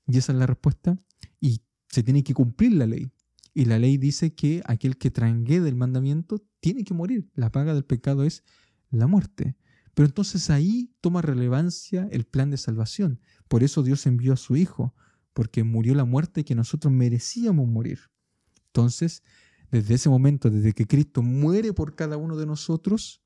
y 0.07 0.19
esa 0.19 0.33
es 0.33 0.39
la 0.39 0.45
respuesta, 0.45 0.99
y 1.41 1.63
se 1.89 2.03
tiene 2.03 2.23
que 2.23 2.35
cumplir 2.35 2.75
la 2.75 2.85
ley. 2.85 3.11
Y 3.55 3.65
la 3.65 3.79
ley 3.79 3.97
dice 3.97 4.35
que 4.35 4.63
aquel 4.67 4.99
que 4.99 5.11
trangue 5.11 5.63
del 5.63 5.77
mandamiento 5.77 6.45
tiene 6.61 6.85
que 6.85 6.93
morir. 6.93 7.31
La 7.33 7.51
paga 7.51 7.73
del 7.73 7.87
pecado 7.87 8.25
es 8.25 8.45
la 8.91 9.07
muerte. 9.07 9.57
Pero 9.95 10.05
entonces 10.09 10.51
ahí 10.51 10.93
toma 11.01 11.23
relevancia 11.23 12.07
el 12.13 12.27
plan 12.27 12.51
de 12.51 12.59
salvación. 12.59 13.19
Por 13.49 13.65
eso 13.65 13.83
Dios 13.83 14.05
envió 14.05 14.35
a 14.35 14.37
su 14.37 14.57
Hijo, 14.57 14.95
porque 15.37 15.63
murió 15.63 15.95
la 15.95 16.07
muerte 16.07 16.45
que 16.45 16.55
nosotros 16.55 16.91
merecíamos 16.91 17.69
morir. 17.69 18.01
Entonces, 18.69 19.23
desde 19.71 19.95
ese 19.95 20.09
momento, 20.09 20.49
desde 20.49 20.73
que 20.73 20.87
Cristo 20.87 21.23
muere 21.23 21.75
por 21.75 21.95
cada 21.95 22.17
uno 22.17 22.37
de 22.37 22.47
nosotros, 22.47 23.23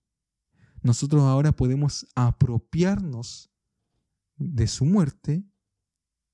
nosotros 0.83 1.23
ahora 1.23 1.53
podemos 1.53 2.09
apropiarnos 2.17 3.53
de 4.37 4.67
su 4.67 4.85
muerte 4.85 5.47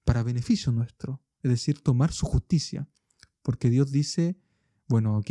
para 0.05 0.23
beneficio 0.23 0.73
nuestro 0.73 1.23
es 1.43 1.51
decir, 1.51 1.81
tomar 1.81 2.13
su 2.13 2.27
justicia. 2.27 2.89
Porque 3.43 3.71
Dios 3.71 3.93
dice, 3.93 4.37
bueno, 4.89 5.17
ok, 5.19 5.31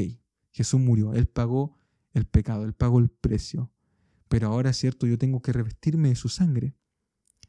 Jesús 0.51 0.79
murió, 0.79 1.13
Él 1.13 1.27
pagó 1.27 1.77
el 2.13 2.25
pecado, 2.25 2.63
Él 2.63 2.73
pagó 2.73 2.99
el 2.99 3.09
precio. 3.09 3.71
pero 4.29 4.47
ahora 4.47 4.73
cierto, 4.73 5.07
yo 5.07 5.17
tengo 5.17 5.41
que 5.41 5.51
revestirme 5.51 6.09
de 6.09 6.15
su 6.15 6.29
sangre. 6.29 6.75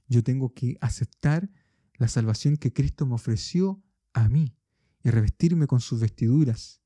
Yo 0.08 0.22
tengo 0.22 0.52
que 0.52 0.76
aceptar 0.80 1.50
la 1.98 2.08
salvación 2.08 2.56
que 2.56 2.72
Cristo 2.72 3.06
me 3.06 3.14
ofreció 3.14 3.82
a 4.12 4.28
mí 4.28 4.56
y 5.02 5.10
revestirme 5.10 5.66
con 5.66 5.80
sus 5.80 6.00
vestiduras, 6.00 6.80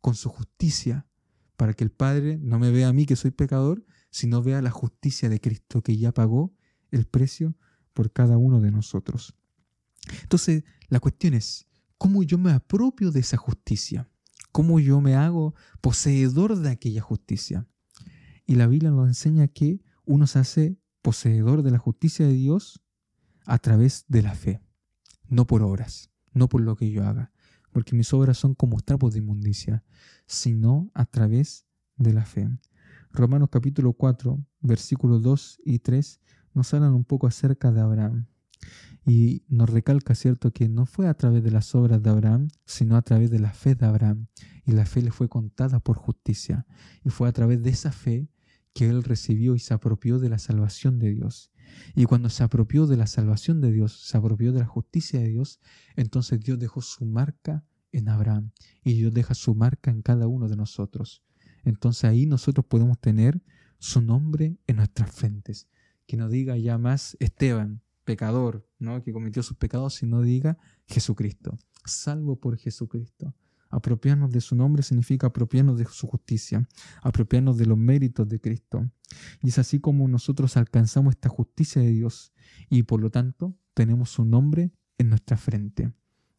con 0.00 0.14
su 0.14 0.28
justicia, 0.28 1.06
para 1.56 1.74
que 1.74 1.84
el 1.84 1.90
Padre 1.90 2.38
no 2.38 2.58
me 2.58 2.70
vea 2.70 2.88
a 2.88 2.92
mí 2.92 3.06
que 3.06 3.16
soy 3.16 3.30
pecador, 3.30 3.84
sino 4.10 4.42
vea 4.42 4.62
la 4.62 4.70
justicia 4.70 5.28
de 5.28 5.40
Cristo 5.40 5.82
que 5.82 5.96
ya 5.96 6.12
pagó 6.12 6.54
el 6.90 7.06
precio 7.06 7.56
por 7.92 8.12
cada 8.12 8.36
uno 8.36 8.60
de 8.60 8.70
nosotros. 8.70 9.34
Entonces, 10.22 10.64
la 10.88 11.00
cuestión 11.00 11.34
es, 11.34 11.66
¿cómo 11.98 12.22
yo 12.22 12.38
me 12.38 12.52
apropio 12.52 13.10
de 13.10 13.20
esa 13.20 13.36
justicia? 13.36 14.08
¿Cómo 14.52 14.80
yo 14.80 15.00
me 15.00 15.14
hago 15.14 15.54
poseedor 15.80 16.56
de 16.56 16.70
aquella 16.70 17.02
justicia? 17.02 17.66
Y 18.46 18.54
la 18.54 18.66
Biblia 18.66 18.90
nos 18.90 19.08
enseña 19.08 19.48
que 19.48 19.82
uno 20.04 20.26
se 20.26 20.38
hace 20.38 20.78
poseedor 21.02 21.62
de 21.62 21.72
la 21.72 21.78
justicia 21.78 22.26
de 22.26 22.34
Dios 22.34 22.80
a 23.46 23.58
través 23.58 24.04
de 24.08 24.22
la 24.22 24.34
fe, 24.34 24.60
no 25.28 25.46
por 25.46 25.62
obras, 25.62 26.10
no 26.32 26.48
por 26.48 26.60
lo 26.60 26.76
que 26.76 26.90
yo 26.90 27.04
haga, 27.04 27.32
porque 27.72 27.96
mis 27.96 28.12
obras 28.12 28.38
son 28.38 28.54
como 28.54 28.80
trapos 28.80 29.14
de 29.14 29.20
inmundicia, 29.20 29.84
sino 30.26 30.90
a 30.94 31.06
través 31.06 31.66
de 31.96 32.12
la 32.12 32.24
fe. 32.24 32.48
Romanos 33.12 33.48
capítulo 33.50 33.92
4, 33.94 34.44
versículos 34.60 35.22
2 35.22 35.60
y 35.64 35.78
3 35.78 36.20
nos 36.54 36.72
hablan 36.74 36.94
un 36.94 37.04
poco 37.04 37.26
acerca 37.26 37.70
de 37.70 37.80
Abraham. 37.80 38.26
Y 39.04 39.44
nos 39.48 39.70
recalca, 39.70 40.14
¿cierto?, 40.14 40.52
que 40.52 40.68
no 40.68 40.86
fue 40.86 41.06
a 41.06 41.14
través 41.14 41.44
de 41.44 41.50
las 41.50 41.74
obras 41.74 42.02
de 42.02 42.10
Abraham, 42.10 42.48
sino 42.64 42.96
a 42.96 43.02
través 43.02 43.30
de 43.30 43.38
la 43.38 43.52
fe 43.52 43.74
de 43.74 43.86
Abraham. 43.86 44.26
Y 44.64 44.72
la 44.72 44.86
fe 44.86 45.02
le 45.02 45.12
fue 45.12 45.28
contada 45.28 45.78
por 45.78 45.96
justicia. 45.96 46.66
Y 47.04 47.10
fue 47.10 47.28
a 47.28 47.32
través 47.32 47.62
de 47.62 47.70
esa 47.70 47.92
fe 47.92 48.28
que 48.72 48.88
él 48.88 49.04
recibió 49.04 49.54
y 49.54 49.60
se 49.60 49.74
apropió 49.74 50.18
de 50.18 50.28
la 50.28 50.38
salvación 50.38 50.98
de 50.98 51.10
Dios. 51.10 51.52
Y 51.94 52.04
cuando 52.04 52.28
se 52.28 52.44
apropió 52.44 52.86
de 52.86 52.96
la 52.96 53.06
salvación 53.06 53.60
de 53.60 53.72
Dios, 53.72 54.06
se 54.06 54.16
apropió 54.16 54.52
de 54.52 54.60
la 54.60 54.66
justicia 54.66 55.20
de 55.20 55.28
Dios, 55.28 55.60
entonces 55.96 56.40
Dios 56.40 56.58
dejó 56.58 56.82
su 56.82 57.04
marca 57.06 57.64
en 57.92 58.08
Abraham 58.08 58.52
y 58.84 58.94
Dios 58.94 59.12
deja 59.14 59.34
su 59.34 59.54
marca 59.54 59.90
en 59.90 60.02
cada 60.02 60.26
uno 60.26 60.48
de 60.48 60.56
nosotros. 60.56 61.22
Entonces 61.64 62.04
ahí 62.04 62.26
nosotros 62.26 62.66
podemos 62.66 62.98
tener 63.00 63.42
su 63.78 64.00
nombre 64.00 64.58
en 64.66 64.76
nuestras 64.76 65.10
frentes. 65.10 65.68
Que 66.06 66.16
no 66.16 66.28
diga 66.28 66.56
ya 66.56 66.78
más 66.78 67.16
Esteban, 67.18 67.82
pecador, 68.04 68.68
¿no? 68.78 69.02
que 69.02 69.12
cometió 69.12 69.42
sus 69.42 69.56
pecados, 69.56 69.94
sino 69.94 70.22
diga 70.22 70.58
Jesucristo, 70.86 71.58
salvo 71.84 72.36
por 72.38 72.56
Jesucristo. 72.56 73.34
Apropiarnos 73.70 74.30
de 74.30 74.40
su 74.40 74.54
nombre 74.54 74.82
significa 74.82 75.28
apropiarnos 75.28 75.78
de 75.78 75.84
su 75.86 76.06
justicia, 76.06 76.68
apropiarnos 77.02 77.56
de 77.58 77.66
los 77.66 77.76
méritos 77.76 78.28
de 78.28 78.40
Cristo. 78.40 78.90
Y 79.42 79.48
es 79.48 79.58
así 79.58 79.80
como 79.80 80.06
nosotros 80.08 80.56
alcanzamos 80.56 81.14
esta 81.14 81.28
justicia 81.28 81.82
de 81.82 81.90
Dios 81.90 82.32
y 82.68 82.84
por 82.84 83.00
lo 83.00 83.10
tanto 83.10 83.56
tenemos 83.74 84.10
su 84.10 84.24
nombre 84.24 84.72
en 84.98 85.10
nuestra 85.10 85.36
frente. 85.36 85.92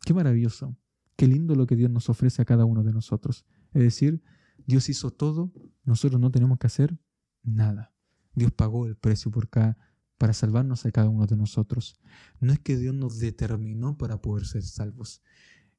Qué 0.05 0.13
maravilloso, 0.13 0.75
qué 1.15 1.27
lindo 1.27 1.55
lo 1.55 1.67
que 1.67 1.75
Dios 1.75 1.91
nos 1.91 2.09
ofrece 2.09 2.41
a 2.41 2.45
cada 2.45 2.65
uno 2.65 2.83
de 2.83 2.93
nosotros. 2.93 3.45
Es 3.73 3.81
decir, 3.81 4.23
Dios 4.65 4.89
hizo 4.89 5.11
todo, 5.11 5.51
nosotros 5.83 6.19
no 6.19 6.31
tenemos 6.31 6.57
que 6.57 6.67
hacer 6.67 6.97
nada. 7.43 7.93
Dios 8.33 8.51
pagó 8.51 8.85
el 8.85 8.95
precio 8.95 9.31
por 9.31 9.49
cada, 9.49 9.77
para 10.17 10.33
salvarnos 10.33 10.85
a 10.85 10.91
cada 10.91 11.09
uno 11.09 11.25
de 11.25 11.37
nosotros. 11.37 11.99
No 12.39 12.53
es 12.53 12.59
que 12.59 12.77
Dios 12.77 12.93
nos 12.93 13.19
determinó 13.19 13.97
para 13.97 14.21
poder 14.21 14.45
ser 14.45 14.63
salvos. 14.63 15.21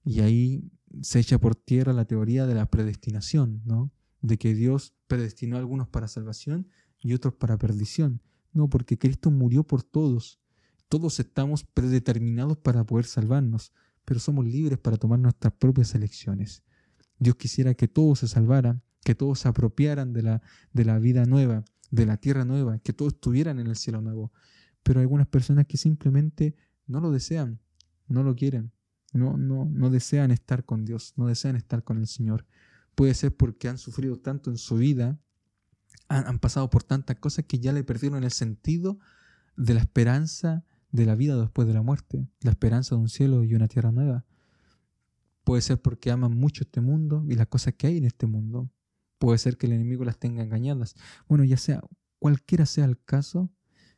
Y 0.05 0.21
ahí 0.21 0.71
se 1.03 1.21
echa 1.21 1.39
por 1.39 1.55
tierra 1.55 1.93
la 1.93 2.07
teoría 2.07 2.47
de 2.47 2.55
la 2.55 2.67
predestinación, 2.67 3.63
¿no? 3.65 3.93
De 4.21 4.39
que 4.39 4.55
Dios 4.55 4.95
predestinó 5.07 5.57
a 5.57 5.61
algunos 5.61 5.89
para 5.89 6.09
salvación 6.09 6.69
y 7.01 7.15
otros 7.15 7.35
para 7.35 7.59
perdición. 7.59 8.23
No, 8.53 8.69
porque 8.69 8.99
Cristo 8.99 9.31
murió 9.31 9.65
por 9.65 9.83
todos. 9.83 10.41
Todos 10.89 11.21
estamos 11.21 11.65
predeterminados 11.65 12.57
para 12.57 12.85
poder 12.85 13.05
salvarnos, 13.05 13.73
pero 14.05 14.21
somos 14.21 14.47
libres 14.47 14.79
para 14.79 14.97
tomar 14.97 15.19
nuestras 15.19 15.53
propias 15.53 15.95
elecciones. 15.95 16.63
Dios 17.19 17.37
quisiera 17.37 17.75
que 17.75 17.89
todos 17.89 18.21
se 18.21 18.29
salvaran, 18.29 18.83
que 19.05 19.15
todos 19.15 19.41
se 19.41 19.49
apropiaran 19.49 20.13
de 20.13 20.23
la, 20.23 20.43
de 20.73 20.85
la 20.85 20.99
vida 20.99 21.25
nueva, 21.27 21.65
de 21.91 22.07
la 22.07 22.17
tierra 22.17 22.45
nueva, 22.45 22.79
que 22.79 22.93
todos 22.93 23.15
estuvieran 23.15 23.59
en 23.59 23.67
el 23.67 23.77
cielo 23.77 24.01
nuevo. 24.01 24.33
Pero 24.83 25.01
hay 25.01 25.05
algunas 25.05 25.27
personas 25.27 25.67
que 25.67 25.77
simplemente 25.77 26.57
no 26.87 27.01
lo 27.01 27.11
desean, 27.11 27.61
no 28.07 28.23
lo 28.23 28.35
quieren, 28.35 28.73
no, 29.13 29.37
no, 29.37 29.65
no 29.65 29.91
desean 29.91 30.31
estar 30.31 30.65
con 30.65 30.85
Dios, 30.85 31.15
no 31.17 31.27
desean 31.27 31.57
estar 31.57 31.83
con 31.85 31.99
el 31.99 32.07
Señor. 32.07 32.47
Puede 32.95 33.15
ser 33.15 33.35
porque 33.35 33.69
han 33.69 33.79
sufrido 33.79 34.19
tanto 34.19 34.51
en 34.51 34.59
su 34.59 34.77
vida, 34.77 35.19
han, 36.09 36.27
han 36.27 36.39
pasado 36.39 36.69
por 36.71 36.83
tantas 36.83 37.17
cosas 37.19 37.45
que 37.47 37.59
ya 37.59 37.73
le 37.73 37.85
perdieron 37.85 38.25
el 38.25 38.33
sentido 38.33 38.99
de 39.57 39.75
la 39.75 39.81
esperanza 39.81 40.65
de 40.91 41.07
la 41.07 41.15
vida 41.15 41.37
después 41.37 41.69
de 41.69 41.75
la 41.75 41.83
muerte, 41.83 42.27
la 42.41 42.51
esperanza 42.51 42.95
de 42.95 43.03
un 43.03 43.09
cielo 43.09 43.45
y 43.45 43.55
una 43.55 43.69
tierra 43.69 43.93
nueva. 43.93 44.25
Puede 45.45 45.63
ser 45.63 45.81
porque 45.81 46.11
aman 46.11 46.37
mucho 46.37 46.65
este 46.65 46.81
mundo 46.81 47.25
y 47.29 47.35
las 47.35 47.47
cosas 47.47 47.75
que 47.75 47.87
hay 47.87 47.99
en 47.99 48.05
este 48.05 48.27
mundo. 48.27 48.71
Puede 49.19 49.39
ser 49.39 49.57
que 49.57 49.67
el 49.67 49.73
enemigo 49.73 50.05
las 50.05 50.19
tenga 50.19 50.43
engañadas. 50.43 50.95
Bueno, 51.27 51.45
ya 51.45 51.57
sea 51.57 51.83
cualquiera 52.19 52.67
sea 52.67 52.85
el 52.85 53.03
caso, 53.03 53.51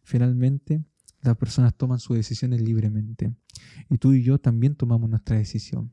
finalmente 0.02 0.84
las 1.22 1.36
personas 1.36 1.76
toman 1.76 2.00
sus 2.00 2.16
decisiones 2.16 2.60
libremente. 2.62 3.34
Y 3.88 3.98
tú 3.98 4.12
y 4.12 4.22
yo 4.22 4.38
también 4.38 4.74
tomamos 4.74 5.10
nuestra 5.10 5.36
decisión. 5.36 5.92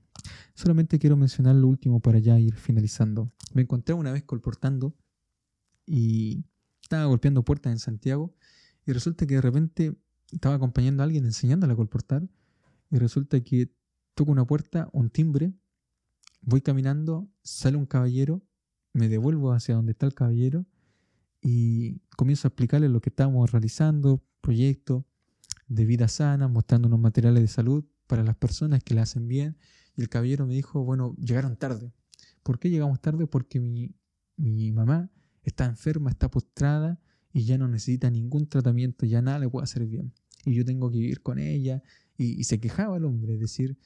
Solamente 0.54 1.00
quiero 1.00 1.18
mencionar 1.18 1.56
lo 1.56 1.68
último 1.68 2.00
para 2.00 2.20
ya 2.20 2.40
ir 2.40 2.56
finalizando. 2.56 3.32
Me 3.54 3.64
encontré 3.64 3.94
una 3.94 4.12
vez 4.12 4.24
colportando 4.24 4.96
y 5.86 6.46
estaba 6.82 7.06
golpeando 7.06 7.44
puertas 7.44 7.72
en 7.72 7.80
Santiago 7.80 8.34
y 8.86 8.94
resulta 8.94 9.26
que 9.28 9.36
de 9.36 9.42
repente 9.42 9.98
estaba 10.32 10.56
acompañando 10.56 11.04
a 11.04 11.06
alguien 11.06 11.26
enseñándole 11.26 11.74
a 11.74 11.76
colportar 11.76 12.28
y 12.90 12.98
resulta 12.98 13.42
que 13.42 13.72
toco 14.14 14.32
una 14.32 14.46
puerta, 14.46 14.90
un 14.94 15.10
timbre, 15.10 15.54
voy 16.42 16.62
caminando, 16.62 17.30
sale 17.44 17.78
un 17.78 17.86
caballero, 17.86 18.42
me 18.94 19.10
devuelvo 19.10 19.52
hacia 19.52 19.76
donde 19.76 19.92
está 19.92 20.06
el 20.06 20.14
caballero 20.14 20.66
y 21.42 22.00
comienzo 22.16 22.48
a 22.48 22.50
explicarle 22.50 22.90
lo 22.90 23.02
que 23.02 23.10
estábamos 23.10 23.52
realizando, 23.52 24.24
proyecto, 24.42 25.06
de 25.68 25.86
vida 25.86 26.08
sana, 26.08 26.48
mostrando 26.48 26.88
unos 26.88 27.00
materiales 27.00 27.42
de 27.42 27.48
salud 27.48 27.86
para 28.08 28.24
las 28.24 28.36
personas 28.36 28.84
que 28.84 28.94
le 28.94 29.02
hacen 29.02 29.28
bien. 29.28 29.58
Y 29.96 30.02
el 30.02 30.10
caballero 30.10 30.46
me 30.46 30.54
dijo, 30.54 30.84
bueno, 30.84 31.16
llegaron 31.16 31.58
tarde. 31.58 31.94
¿Por 32.44 32.60
qué 32.60 32.70
llegamos 32.70 33.02
tarde? 33.02 33.28
Porque 33.28 33.60
mi, 33.60 33.96
mi 34.38 34.72
mamá 34.72 35.12
está 35.44 35.66
enferma, 35.66 36.10
está 36.10 36.30
postrada 36.30 37.00
y 37.34 37.44
ya 37.44 37.58
no 37.58 37.68
necesita 37.68 38.10
ningún 38.10 38.48
tratamiento, 38.48 39.06
ya 39.06 39.22
nada 39.22 39.40
le 39.40 39.50
puede 39.50 39.64
hacer 39.64 39.86
bien. 39.86 40.14
Y 40.46 40.54
yo 40.54 40.64
tengo 40.64 40.90
que 40.90 40.98
vivir 40.98 41.22
con 41.22 41.40
ella. 41.40 41.84
Y, 42.18 42.40
y 42.40 42.44
se 42.46 42.60
quejaba 42.60 42.98
el 42.98 43.06
hombre, 43.06 43.34
es 43.34 43.40
decir, 43.40 43.78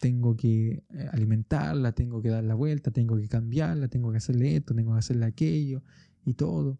tengo 0.00 0.36
que 0.36 0.82
eh, 0.88 1.08
alimentarla, 1.12 1.92
tengo 1.92 2.20
que 2.22 2.30
dar 2.30 2.42
la 2.42 2.54
vuelta, 2.54 2.90
tengo 2.90 3.16
que 3.16 3.28
cambiarla, 3.28 3.88
tengo 3.88 4.10
que 4.10 4.16
hacerle 4.16 4.56
esto, 4.56 4.74
tengo 4.74 4.92
que 4.92 4.98
hacerle 4.98 5.26
aquello 5.26 5.82
y 6.24 6.34
todo. 6.34 6.78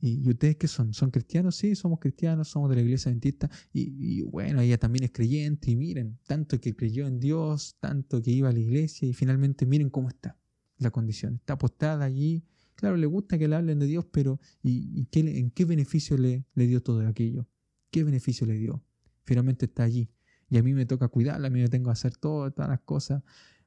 ¿Y, 0.00 0.28
ustedes 0.28 0.56
qué 0.56 0.68
son? 0.68 0.92
¿Son 0.94 1.10
cristianos? 1.10 1.56
Sí, 1.56 1.74
somos 1.74 1.98
cristianos, 1.98 2.48
somos 2.48 2.70
de 2.70 2.76
la 2.76 2.82
iglesia 2.82 3.10
adventista. 3.10 3.50
Y, 3.72 4.22
bueno, 4.22 4.60
ella 4.60 4.78
también 4.78 5.04
es 5.04 5.12
creyente. 5.12 5.70
Y 5.70 5.76
miren, 5.76 6.18
tanto 6.26 6.60
que 6.60 6.74
creyó 6.74 7.06
en 7.06 7.18
Dios, 7.18 7.76
tanto 7.80 8.22
que 8.22 8.30
iba 8.30 8.48
a 8.48 8.52
la 8.52 8.58
iglesia. 8.58 9.08
Y 9.08 9.12
finalmente 9.12 9.66
miren 9.66 9.90
cómo 9.90 10.08
está 10.08 10.38
la 10.78 10.90
condición. 10.90 11.36
Está 11.36 11.54
apostada 11.54 12.04
allí. 12.04 12.44
Claro, 12.74 12.96
le 12.96 13.06
gusta 13.06 13.38
que 13.38 13.48
le 13.48 13.56
hablen 13.56 13.78
de 13.78 13.86
Dios, 13.86 14.04
pero 14.10 14.38
¿y, 14.62 15.06
qué, 15.06 15.20
en 15.20 15.50
qué 15.50 15.64
beneficio 15.64 16.18
le, 16.18 16.44
le 16.54 16.66
dio 16.66 16.82
todo 16.82 17.06
aquello? 17.06 17.46
¿Qué 17.90 18.04
beneficio 18.04 18.46
le 18.46 18.54
dio? 18.54 18.84
Finalmente 19.24 19.64
está 19.64 19.84
allí. 19.84 20.10
Y 20.48 20.58
a 20.58 20.62
mí 20.62 20.74
me 20.74 20.86
toca 20.86 21.08
cuidarla, 21.08 21.48
a 21.48 21.50
mí 21.50 21.60
me 21.60 21.68
tengo 21.68 21.86
que 21.86 21.92
hacer 21.92 22.16
todas 22.16 22.52
las 22.56 22.80
cosas. 22.80 23.22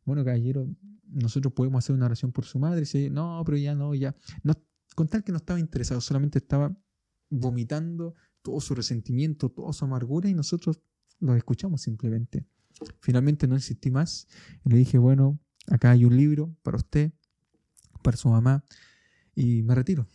Bueno, 0.06 0.24
caballero, 0.24 0.68
nosotros 1.08 1.54
podemos 1.54 1.84
hacer 1.84 1.96
una 1.96 2.06
oración 2.06 2.32
por 2.32 2.46
su 2.46 2.60
madre. 2.60 2.86
No, 3.10 3.42
pero 3.46 3.58
ya 3.58 3.76
no, 3.76 3.94
ya. 3.96 4.16
No, 4.44 4.54
con 5.00 5.08
tal 5.08 5.24
que 5.24 5.32
no 5.32 5.38
estaba 5.38 5.62
interesado, 5.62 6.02
solamente 6.02 6.40
estaba 6.40 6.78
vomitando 7.30 8.16
todo 8.42 8.60
su 8.60 8.76
resentimiento, 8.76 9.48
toda 9.50 9.72
su 9.72 9.86
amargura 9.86 10.28
y 10.28 10.34
nosotros 10.34 10.82
lo 11.22 11.34
escuchamos 11.36 11.80
simplemente. 11.80 12.46
Finalmente 13.00 13.48
no 13.48 13.56
insistí 13.56 13.92
más 13.92 14.28
y 14.66 14.70
le 14.70 14.76
dije, 14.76 14.98
bueno, 14.98 15.40
acá 15.68 15.92
hay 15.92 16.04
un 16.04 16.18
libro 16.18 16.54
para 16.64 16.76
usted, 16.76 17.14
para 18.04 18.18
su 18.18 18.28
mamá 18.28 18.66
y 19.34 19.64
me 19.64 19.74
retiro. 19.74 20.06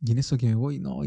Y 0.00 0.10
en 0.10 0.18
eso 0.18 0.36
que 0.36 0.46
me 0.46 0.56
voy, 0.56 0.80
no, 0.80 1.02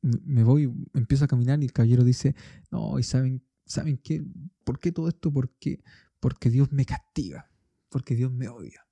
me 0.00 0.44
voy, 0.44 0.72
empiezo 0.94 1.26
a 1.26 1.28
caminar 1.28 1.60
y 1.60 1.66
el 1.66 1.74
caballero 1.74 2.04
dice, 2.04 2.34
no, 2.70 2.98
y 2.98 3.02
saben, 3.02 3.44
¿saben 3.66 3.98
qué? 3.98 4.24
¿Por 4.64 4.80
qué 4.80 4.92
todo 4.92 5.08
esto? 5.08 5.30
Porque, 5.30 5.82
porque 6.20 6.48
Dios 6.48 6.72
me 6.72 6.86
castiga, 6.86 7.50
porque 7.90 8.14
Dios 8.14 8.32
me 8.32 8.48
odia. 8.48 8.87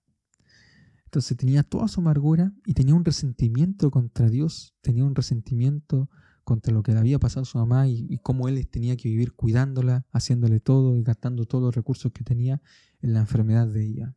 Entonces 1.16 1.38
tenía 1.38 1.62
toda 1.62 1.88
su 1.88 2.00
amargura 2.00 2.52
y 2.66 2.74
tenía 2.74 2.94
un 2.94 3.02
resentimiento 3.02 3.90
contra 3.90 4.28
Dios, 4.28 4.74
tenía 4.82 5.02
un 5.02 5.14
resentimiento 5.14 6.10
contra 6.44 6.74
lo 6.74 6.82
que 6.82 6.92
le 6.92 6.98
había 6.98 7.18
pasado 7.18 7.40
a 7.40 7.46
su 7.46 7.56
mamá 7.56 7.88
y, 7.88 8.18
cómo 8.18 8.48
él 8.48 8.68
tenía 8.68 8.98
que 8.98 9.08
vivir 9.08 9.32
cuidándola, 9.32 10.04
haciéndole 10.12 10.60
todo 10.60 10.94
y 10.94 11.02
gastando 11.02 11.46
todos 11.46 11.64
los 11.64 11.74
recursos 11.74 12.12
que 12.12 12.22
tenía 12.22 12.60
en 13.00 13.14
la 13.14 13.20
enfermedad 13.20 13.66
de 13.66 13.86
ella. 13.86 14.14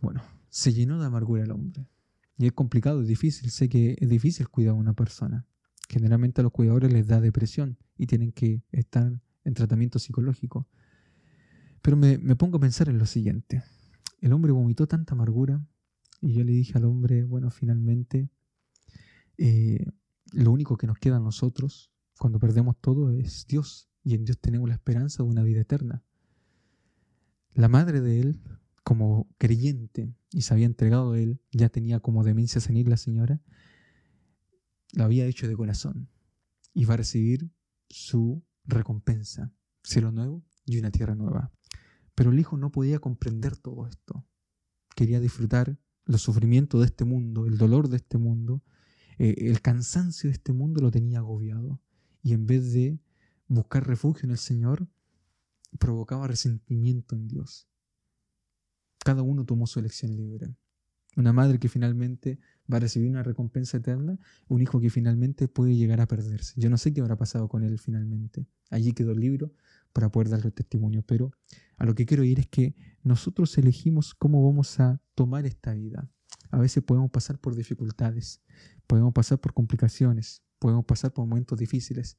Bueno, 0.00 0.20
se 0.48 0.72
llenó 0.72 0.98
de 0.98 1.06
amargura 1.06 1.44
el 1.44 1.52
hombre. 1.52 1.86
Y 2.38 2.46
es 2.46 2.52
complicado, 2.52 3.00
es 3.00 3.06
difícil. 3.06 3.48
Sé 3.52 3.68
que 3.68 3.96
es 4.00 4.08
difícil 4.08 4.48
cuidar 4.48 4.72
a 4.72 4.78
una 4.78 4.94
persona. 4.94 5.46
Generalmente 5.88 6.40
a 6.40 6.42
los 6.42 6.50
cuidadores 6.50 6.92
les 6.92 7.06
da 7.06 7.20
depresión 7.20 7.78
y 7.96 8.08
tienen 8.08 8.32
que 8.32 8.64
estar 8.72 9.12
en 9.44 9.54
tratamiento 9.54 10.00
psicológico. 10.00 10.66
Pero 11.82 11.96
me, 11.96 12.18
pongo 12.34 12.56
a 12.56 12.60
pensar 12.60 12.88
en 12.88 12.98
lo 12.98 13.06
siguiente. 13.06 13.62
El 14.22 14.32
hombre 14.32 14.52
vomitó 14.52 14.86
tanta 14.86 15.14
amargura 15.14 15.66
y 16.20 16.34
yo 16.34 16.44
le 16.44 16.52
dije 16.52 16.78
al 16.78 16.84
hombre, 16.84 17.24
bueno, 17.24 17.50
finalmente 17.50 18.30
eh, 19.36 19.84
lo 20.30 20.52
único 20.52 20.76
que 20.76 20.86
nos 20.86 20.96
queda 20.98 21.16
a 21.16 21.20
nosotros 21.20 21.90
cuando 22.18 22.38
perdemos 22.38 22.80
todo 22.80 23.10
es 23.10 23.46
Dios 23.48 23.90
y 24.04 24.14
en 24.14 24.24
Dios 24.24 24.38
tenemos 24.38 24.68
la 24.68 24.76
esperanza 24.76 25.24
de 25.24 25.28
una 25.28 25.42
vida 25.42 25.60
eterna. 25.60 26.04
La 27.52 27.68
madre 27.68 28.00
de 28.00 28.20
él, 28.20 28.40
como 28.84 29.28
creyente 29.38 30.14
y 30.30 30.42
se 30.42 30.54
había 30.54 30.66
entregado 30.66 31.12
a 31.12 31.18
él, 31.18 31.40
ya 31.50 31.68
tenía 31.68 31.98
como 31.98 32.22
demencia 32.22 32.60
senil 32.60 32.90
la 32.90 32.98
señora, 32.98 33.40
lo 34.92 35.02
había 35.02 35.26
hecho 35.26 35.48
de 35.48 35.56
corazón 35.56 36.08
y 36.72 36.84
va 36.84 36.94
a 36.94 36.98
recibir 36.98 37.50
su 37.88 38.44
recompensa, 38.66 39.52
cielo 39.82 40.12
nuevo 40.12 40.44
y 40.64 40.78
una 40.78 40.92
tierra 40.92 41.16
nueva. 41.16 41.50
Pero 42.14 42.30
el 42.30 42.38
hijo 42.38 42.56
no 42.56 42.70
podía 42.70 42.98
comprender 42.98 43.56
todo 43.56 43.86
esto. 43.86 44.26
Quería 44.94 45.20
disfrutar 45.20 45.78
los 46.04 46.22
sufrimientos 46.22 46.80
de 46.80 46.86
este 46.86 47.04
mundo, 47.04 47.46
el 47.46 47.58
dolor 47.58 47.88
de 47.88 47.96
este 47.96 48.18
mundo, 48.18 48.62
eh, 49.18 49.34
el 49.38 49.60
cansancio 49.60 50.28
de 50.28 50.34
este 50.34 50.52
mundo 50.52 50.82
lo 50.82 50.90
tenía 50.90 51.18
agobiado. 51.18 51.80
Y 52.22 52.34
en 52.34 52.46
vez 52.46 52.72
de 52.72 52.98
buscar 53.48 53.86
refugio 53.86 54.26
en 54.26 54.32
el 54.32 54.38
Señor, 54.38 54.88
provocaba 55.78 56.26
resentimiento 56.26 57.14
en 57.14 57.28
Dios. 57.28 57.68
Cada 59.04 59.22
uno 59.22 59.44
tomó 59.44 59.66
su 59.66 59.80
elección 59.80 60.16
libre. 60.16 60.54
Una 61.16 61.32
madre 61.32 61.58
que 61.58 61.68
finalmente 61.68 62.38
va 62.72 62.78
a 62.78 62.80
recibir 62.80 63.10
una 63.10 63.22
recompensa 63.22 63.76
eterna, 63.76 64.18
un 64.48 64.62
hijo 64.62 64.80
que 64.80 64.88
finalmente 64.88 65.46
puede 65.46 65.76
llegar 65.76 66.00
a 66.00 66.06
perderse. 66.06 66.58
Yo 66.58 66.70
no 66.70 66.78
sé 66.78 66.94
qué 66.94 67.00
habrá 67.02 67.16
pasado 67.16 67.48
con 67.48 67.64
él 67.64 67.78
finalmente. 67.78 68.46
Allí 68.70 68.92
quedó 68.92 69.12
el 69.12 69.20
libro 69.20 69.52
para 69.92 70.10
poder 70.10 70.28
darle 70.28 70.50
testimonio, 70.50 71.02
pero 71.02 71.32
a 71.76 71.84
lo 71.84 71.94
que 71.94 72.06
quiero 72.06 72.24
ir 72.24 72.40
es 72.40 72.46
que 72.46 72.74
nosotros 73.02 73.56
elegimos 73.58 74.14
cómo 74.14 74.44
vamos 74.44 74.78
a 74.80 75.00
tomar 75.14 75.46
esta 75.46 75.74
vida. 75.74 76.08
A 76.50 76.58
veces 76.58 76.82
podemos 76.82 77.10
pasar 77.10 77.38
por 77.38 77.54
dificultades, 77.54 78.42
podemos 78.86 79.12
pasar 79.12 79.40
por 79.40 79.54
complicaciones, 79.54 80.42
podemos 80.58 80.84
pasar 80.84 81.12
por 81.12 81.26
momentos 81.26 81.58
difíciles, 81.58 82.18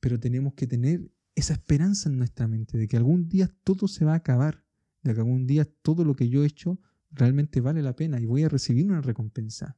pero 0.00 0.18
tenemos 0.18 0.54
que 0.54 0.66
tener 0.66 1.10
esa 1.34 1.54
esperanza 1.54 2.08
en 2.08 2.18
nuestra 2.18 2.46
mente 2.46 2.76
de 2.78 2.88
que 2.88 2.96
algún 2.96 3.28
día 3.28 3.50
todo 3.64 3.88
se 3.88 4.04
va 4.04 4.12
a 4.12 4.16
acabar, 4.16 4.64
de 5.02 5.14
que 5.14 5.20
algún 5.20 5.46
día 5.46 5.64
todo 5.64 6.04
lo 6.04 6.14
que 6.14 6.28
yo 6.28 6.42
he 6.42 6.46
hecho 6.46 6.78
realmente 7.10 7.60
vale 7.60 7.82
la 7.82 7.96
pena 7.96 8.20
y 8.20 8.26
voy 8.26 8.42
a 8.42 8.48
recibir 8.48 8.86
una 8.86 9.00
recompensa. 9.00 9.76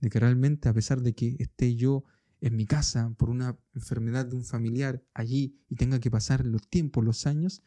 De 0.00 0.10
que 0.10 0.18
realmente 0.18 0.68
a 0.68 0.74
pesar 0.74 1.00
de 1.00 1.14
que 1.14 1.36
esté 1.38 1.76
yo 1.76 2.04
en 2.42 2.56
mi 2.56 2.66
casa 2.66 3.14
por 3.16 3.30
una 3.30 3.56
enfermedad 3.72 4.26
de 4.26 4.34
un 4.34 4.44
familiar 4.44 5.02
allí 5.14 5.56
y 5.68 5.76
tenga 5.76 6.00
que 6.00 6.10
pasar 6.10 6.44
los 6.44 6.68
tiempos, 6.68 7.04
los 7.04 7.26
años, 7.26 7.62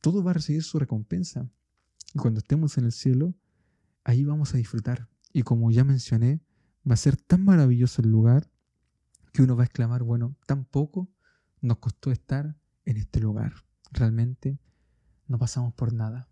todo 0.00 0.24
va 0.24 0.30
a 0.30 0.34
recibir 0.34 0.62
su 0.62 0.78
recompensa. 0.78 1.46
Y 2.14 2.18
cuando 2.18 2.38
estemos 2.38 2.78
en 2.78 2.86
el 2.86 2.92
cielo, 2.92 3.34
ahí 4.02 4.24
vamos 4.24 4.54
a 4.54 4.56
disfrutar. 4.56 5.08
Y 5.34 5.42
como 5.42 5.70
ya 5.70 5.84
mencioné, 5.84 6.40
va 6.88 6.94
a 6.94 6.96
ser 6.96 7.18
tan 7.18 7.44
maravilloso 7.44 8.00
el 8.00 8.08
lugar 8.08 8.50
que 9.34 9.42
uno 9.42 9.54
va 9.54 9.64
a 9.64 9.66
exclamar, 9.66 10.02
bueno, 10.02 10.34
tan 10.46 10.64
poco 10.64 11.10
nos 11.60 11.78
costó 11.78 12.10
estar 12.10 12.56
en 12.86 12.96
este 12.96 13.20
lugar. 13.20 13.52
Realmente 13.92 14.58
no 15.28 15.38
pasamos 15.38 15.74
por 15.74 15.92
nada. 15.92 16.30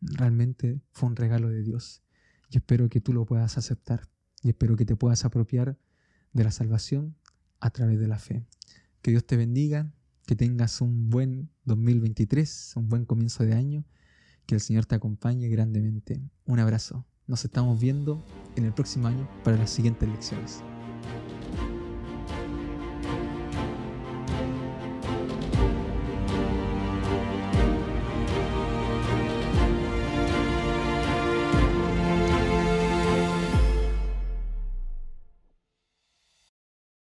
Realmente 0.00 0.82
fue 0.90 1.08
un 1.08 1.14
regalo 1.14 1.50
de 1.50 1.62
Dios. 1.62 2.02
Y 2.50 2.56
espero 2.56 2.88
que 2.88 3.00
tú 3.00 3.12
lo 3.12 3.26
puedas 3.26 3.58
aceptar. 3.58 4.10
Y 4.42 4.48
espero 4.48 4.76
que 4.76 4.84
te 4.84 4.96
puedas 4.96 5.24
apropiar 5.24 5.78
de 6.36 6.44
la 6.44 6.50
salvación 6.50 7.16
a 7.60 7.70
través 7.70 7.98
de 7.98 8.06
la 8.06 8.18
fe. 8.18 8.46
Que 9.02 9.10
Dios 9.10 9.26
te 9.26 9.36
bendiga, 9.36 9.90
que 10.26 10.36
tengas 10.36 10.80
un 10.80 11.08
buen 11.08 11.50
2023, 11.64 12.74
un 12.76 12.88
buen 12.88 13.04
comienzo 13.06 13.44
de 13.44 13.54
año, 13.54 13.84
que 14.44 14.54
el 14.54 14.60
Señor 14.60 14.86
te 14.86 14.94
acompañe 14.94 15.48
grandemente. 15.48 16.20
Un 16.44 16.60
abrazo. 16.60 17.06
Nos 17.26 17.44
estamos 17.44 17.80
viendo 17.80 18.24
en 18.54 18.66
el 18.66 18.72
próximo 18.72 19.08
año 19.08 19.28
para 19.42 19.56
las 19.56 19.70
siguientes 19.70 20.08
lecciones. 20.08 20.62